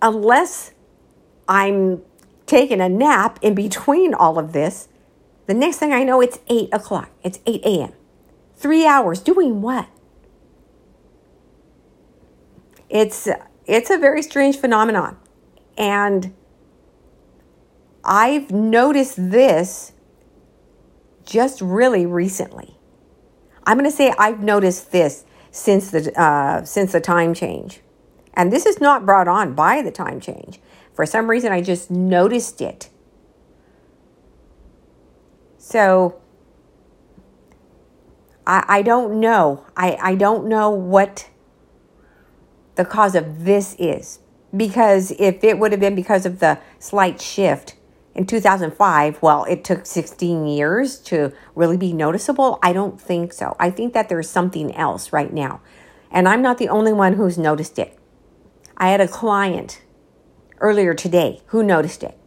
unless 0.00 0.72
I'm 1.46 2.00
taking 2.46 2.80
a 2.80 2.88
nap 2.88 3.38
in 3.42 3.54
between 3.54 4.14
all 4.14 4.38
of 4.38 4.52
this? 4.52 4.88
The 5.46 5.54
next 5.54 5.78
thing 5.78 5.92
I 5.92 6.04
know, 6.04 6.20
it's 6.22 6.38
8 6.48 6.70
o'clock. 6.72 7.10
It's 7.22 7.40
8 7.44 7.62
a.m. 7.64 7.92
Three 8.56 8.86
hours 8.86 9.20
doing 9.20 9.60
what? 9.60 9.88
It's 12.92 13.26
it's 13.64 13.88
a 13.90 13.96
very 13.96 14.22
strange 14.22 14.58
phenomenon. 14.58 15.16
And 15.78 16.34
I've 18.04 18.50
noticed 18.50 19.14
this 19.30 19.92
just 21.24 21.62
really 21.62 22.04
recently. 22.04 22.76
I'm 23.64 23.78
going 23.78 23.90
to 23.90 23.96
say 23.96 24.12
I've 24.18 24.42
noticed 24.42 24.92
this 24.92 25.24
since 25.50 25.90
the 25.90 26.12
uh, 26.20 26.64
since 26.64 26.92
the 26.92 27.00
time 27.00 27.32
change, 27.32 27.80
and 28.34 28.52
this 28.52 28.66
is 28.66 28.78
not 28.78 29.06
brought 29.06 29.28
on 29.28 29.54
by 29.54 29.80
the 29.80 29.90
time 29.90 30.20
change. 30.20 30.60
For 30.92 31.06
some 31.06 31.30
reason, 31.30 31.50
I 31.50 31.62
just 31.62 31.90
noticed 31.90 32.60
it. 32.60 32.90
So 35.56 36.20
I, 38.46 38.64
I 38.68 38.82
don't 38.82 39.18
know. 39.18 39.64
I, 39.74 39.96
I 40.02 40.14
don't 40.14 40.46
know 40.46 40.68
what 40.68 41.30
the 42.74 42.84
cause 42.84 43.14
of 43.14 43.44
this 43.44 43.76
is. 43.78 44.18
Because 44.54 45.12
if 45.18 45.42
it 45.42 45.58
would 45.58 45.72
have 45.72 45.80
been 45.80 45.94
because 45.94 46.26
of 46.26 46.38
the 46.38 46.58
slight 46.78 47.20
shift 47.20 47.76
in 48.14 48.26
2005, 48.26 49.22
well, 49.22 49.44
it 49.44 49.64
took 49.64 49.86
16 49.86 50.46
years 50.46 50.98
to 51.00 51.32
really 51.54 51.78
be 51.78 51.92
noticeable. 51.92 52.58
I 52.62 52.72
don't 52.72 53.00
think 53.00 53.32
so. 53.32 53.56
I 53.58 53.70
think 53.70 53.94
that 53.94 54.08
there's 54.08 54.28
something 54.28 54.74
else 54.74 55.12
right 55.12 55.32
now. 55.32 55.62
And 56.10 56.28
I'm 56.28 56.42
not 56.42 56.58
the 56.58 56.68
only 56.68 56.92
one 56.92 57.14
who's 57.14 57.38
noticed 57.38 57.78
it. 57.78 57.98
I 58.76 58.88
had 58.88 59.00
a 59.00 59.08
client 59.08 59.82
earlier 60.60 60.92
today 60.92 61.40
who 61.46 61.62
noticed 61.62 62.02
it. 62.02 62.18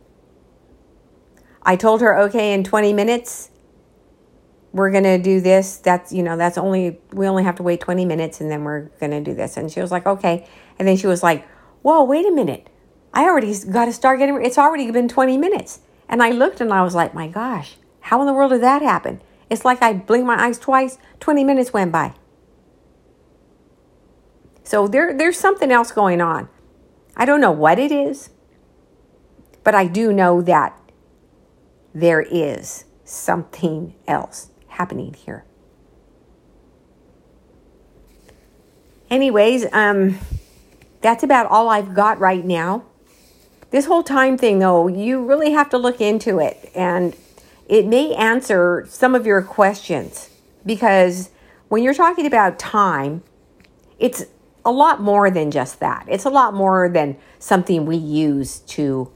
I 1.61 1.75
told 1.75 2.01
her, 2.01 2.17
okay, 2.19 2.53
in 2.53 2.63
20 2.63 2.93
minutes, 2.93 3.51
we're 4.76 4.91
going 4.91 5.05
to 5.05 5.17
do 5.17 5.39
this. 5.39 5.78
That's, 5.78 6.11
you 6.11 6.21
know, 6.21 6.36
that's 6.36 6.57
only, 6.57 6.99
we 7.13 7.28
only 7.28 7.43
have 7.43 7.55
to 7.55 7.63
wait 7.63 7.80
20 7.80 8.03
minutes 8.03 8.41
and 8.41 8.51
then 8.51 8.65
we're 8.65 8.89
going 8.99 9.11
to 9.11 9.21
do 9.21 9.34
this. 9.34 9.55
And 9.55 9.71
she 9.71 9.80
was 9.80 9.89
like, 9.89 10.05
okay. 10.05 10.45
And 10.78 10.86
then 10.86 10.97
she 10.97 11.07
was 11.07 11.23
like, 11.23 11.47
whoa, 11.82 12.03
wait 12.03 12.26
a 12.26 12.32
minute. 12.32 12.69
I 13.13 13.23
already 13.23 13.57
got 13.71 13.86
to 13.86 13.93
start 13.93 14.19
getting, 14.19 14.43
it's 14.43 14.57
already 14.57 14.91
been 14.91 15.07
20 15.07 15.38
minutes. 15.38 15.80
And 16.09 16.21
I 16.21 16.32
looked 16.32 16.59
and 16.59 16.73
I 16.73 16.84
was 16.84 16.93
like, 16.93 17.13
my 17.13 17.30
gosh, 17.30 17.78
how 18.01 18.19
in 18.19 18.28
the 18.28 18.34
world 18.34 18.51
did 18.51 18.63
that 18.63 18.82
happen? 18.82 19.21
It's 19.49 19.63
like 19.63 19.82
I 19.82 19.93
blinked 19.93 20.28
my 20.28 20.43
eyes 20.45 20.59
twice, 20.59 20.97
20 21.21 21.45
minutes 21.45 21.71
went 21.71 21.93
by. 21.93 22.13
So 24.65 24.89
there, 24.89 25.17
there's 25.17 25.39
something 25.39 25.71
else 25.71 25.93
going 25.93 26.19
on. 26.19 26.49
I 27.15 27.23
don't 27.23 27.39
know 27.39 27.51
what 27.51 27.80
it 27.80 27.93
is, 27.93 28.30
but 29.63 29.73
I 29.73 29.88
do 29.88 30.11
know 30.11 30.41
that 30.41 30.78
there 31.93 32.21
is 32.21 32.84
something 33.05 33.95
else 34.05 34.49
happening 34.76 35.13
here. 35.13 35.43
Anyways, 39.09 39.65
um, 39.71 40.17
that's 41.01 41.23
about 41.23 41.45
all 41.47 41.69
I've 41.69 41.93
got 41.93 42.19
right 42.19 42.43
now. 42.43 42.84
This 43.71 43.86
whole 43.86 44.03
time 44.03 44.38
thing, 44.38 44.59
though, 44.59 44.88
you 44.88 45.23
really 45.23 45.51
have 45.51 45.69
to 45.69 45.78
look 45.78 46.01
into 46.01 46.39
it, 46.39 46.71
and 46.73 47.15
it 47.67 47.86
may 47.86 48.13
answer 48.15 48.86
some 48.89 49.15
of 49.15 49.26
your 49.26 49.41
questions 49.41 50.30
because 50.65 51.30
when 51.67 51.84
you're 51.84 51.93
talking 51.93 52.26
about 52.26 52.57
time, 52.57 53.23
it's 53.99 54.26
a 54.63 54.71
lot 54.71 55.01
more 55.01 55.30
than 55.30 55.51
just 55.51 55.80
that. 55.80 56.05
It's 56.07 56.26
a 56.26 56.30
lot 56.30 56.53
more 56.53 56.89
than 56.89 57.17
something 57.38 57.86
we 57.86 57.97
use 57.97 58.59
to 58.59 59.11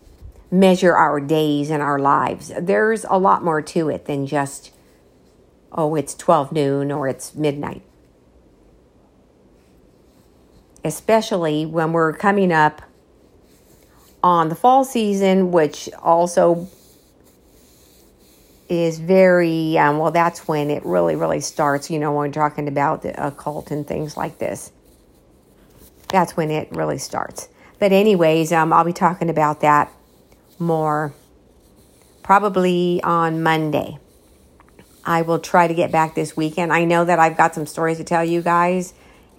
measure 0.51 0.95
our 0.95 1.19
days 1.19 1.69
and 1.69 1.81
our 1.81 1.99
lives. 1.99 2.51
There's 2.59 3.05
a 3.09 3.17
lot 3.17 3.43
more 3.43 3.61
to 3.61 3.89
it 3.89 4.05
than 4.05 4.25
just 4.25 4.71
oh, 5.71 5.95
it's 5.95 6.15
12 6.15 6.51
noon 6.51 6.91
or 6.91 7.07
it's 7.07 7.35
midnight. 7.35 7.81
Especially 10.83 11.65
when 11.65 11.91
we're 11.91 12.13
coming 12.13 12.51
up 12.51 12.81
on 14.23 14.49
the 14.49 14.55
fall 14.55 14.83
season, 14.83 15.51
which 15.51 15.89
also 16.01 16.67
is 18.69 18.99
very, 18.99 19.77
um, 19.77 19.97
well, 19.97 20.11
that's 20.11 20.47
when 20.47 20.69
it 20.69 20.85
really, 20.85 21.15
really 21.15 21.39
starts, 21.39 21.89
you 21.89 21.99
know, 21.99 22.11
when 22.11 22.29
we're 22.29 22.33
talking 22.33 22.67
about 22.67 23.01
the 23.01 23.27
occult 23.27 23.71
and 23.71 23.87
things 23.87 24.15
like 24.15 24.37
this. 24.37 24.71
That's 26.09 26.37
when 26.37 26.51
it 26.51 26.69
really 26.71 26.97
starts. 26.97 27.49
But, 27.79 27.91
anyways, 27.91 28.51
um, 28.51 28.71
I'll 28.71 28.83
be 28.83 28.93
talking 28.93 29.29
about 29.29 29.61
that 29.61 29.91
more 30.59 31.13
probably 32.21 33.01
on 33.03 33.41
Monday. 33.41 33.97
I 35.05 35.21
will 35.21 35.39
try 35.39 35.67
to 35.67 35.73
get 35.73 35.91
back 35.91 36.15
this 36.15 36.35
weekend. 36.35 36.73
I 36.73 36.85
know 36.85 37.05
that 37.05 37.19
I've 37.19 37.37
got 37.37 37.55
some 37.55 37.65
stories 37.65 37.97
to 37.97 38.03
tell 38.03 38.23
you 38.23 38.41
guys, 38.41 38.93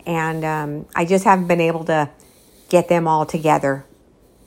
and 0.06 0.44
um, 0.44 0.86
I 0.94 1.04
just 1.04 1.24
haven't 1.24 1.48
been 1.48 1.60
able 1.60 1.84
to 1.84 2.10
get 2.68 2.88
them 2.88 3.06
all 3.06 3.26
together 3.26 3.84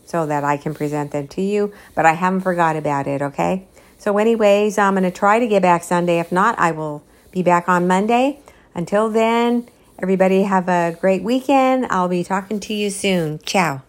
so 0.05 0.25
that 0.25 0.43
I 0.43 0.57
can 0.57 0.73
present 0.73 1.11
them 1.11 1.27
to 1.29 1.41
you, 1.41 1.73
but 1.95 2.05
I 2.05 2.13
haven't 2.13 2.41
forgot 2.41 2.75
about 2.75 3.07
it, 3.07 3.21
okay? 3.21 3.67
So, 3.97 4.17
anyways, 4.17 4.77
I'm 4.77 4.95
going 4.95 5.03
to 5.03 5.11
try 5.11 5.39
to 5.39 5.47
get 5.47 5.61
back 5.61 5.83
Sunday. 5.83 6.19
If 6.19 6.31
not, 6.31 6.59
I 6.59 6.71
will 6.71 7.03
be 7.31 7.41
back 7.41 7.69
on 7.69 7.87
Monday. 7.87 8.41
Until 8.75 9.09
then, 9.09 9.69
everybody 9.97 10.43
have 10.43 10.67
a 10.67 10.97
great 10.99 11.23
weekend. 11.23 11.87
I'll 11.89 12.09
be 12.09 12.23
talking 12.23 12.59
to 12.59 12.73
you 12.73 12.89
soon. 12.89 13.39
Ciao. 13.39 13.81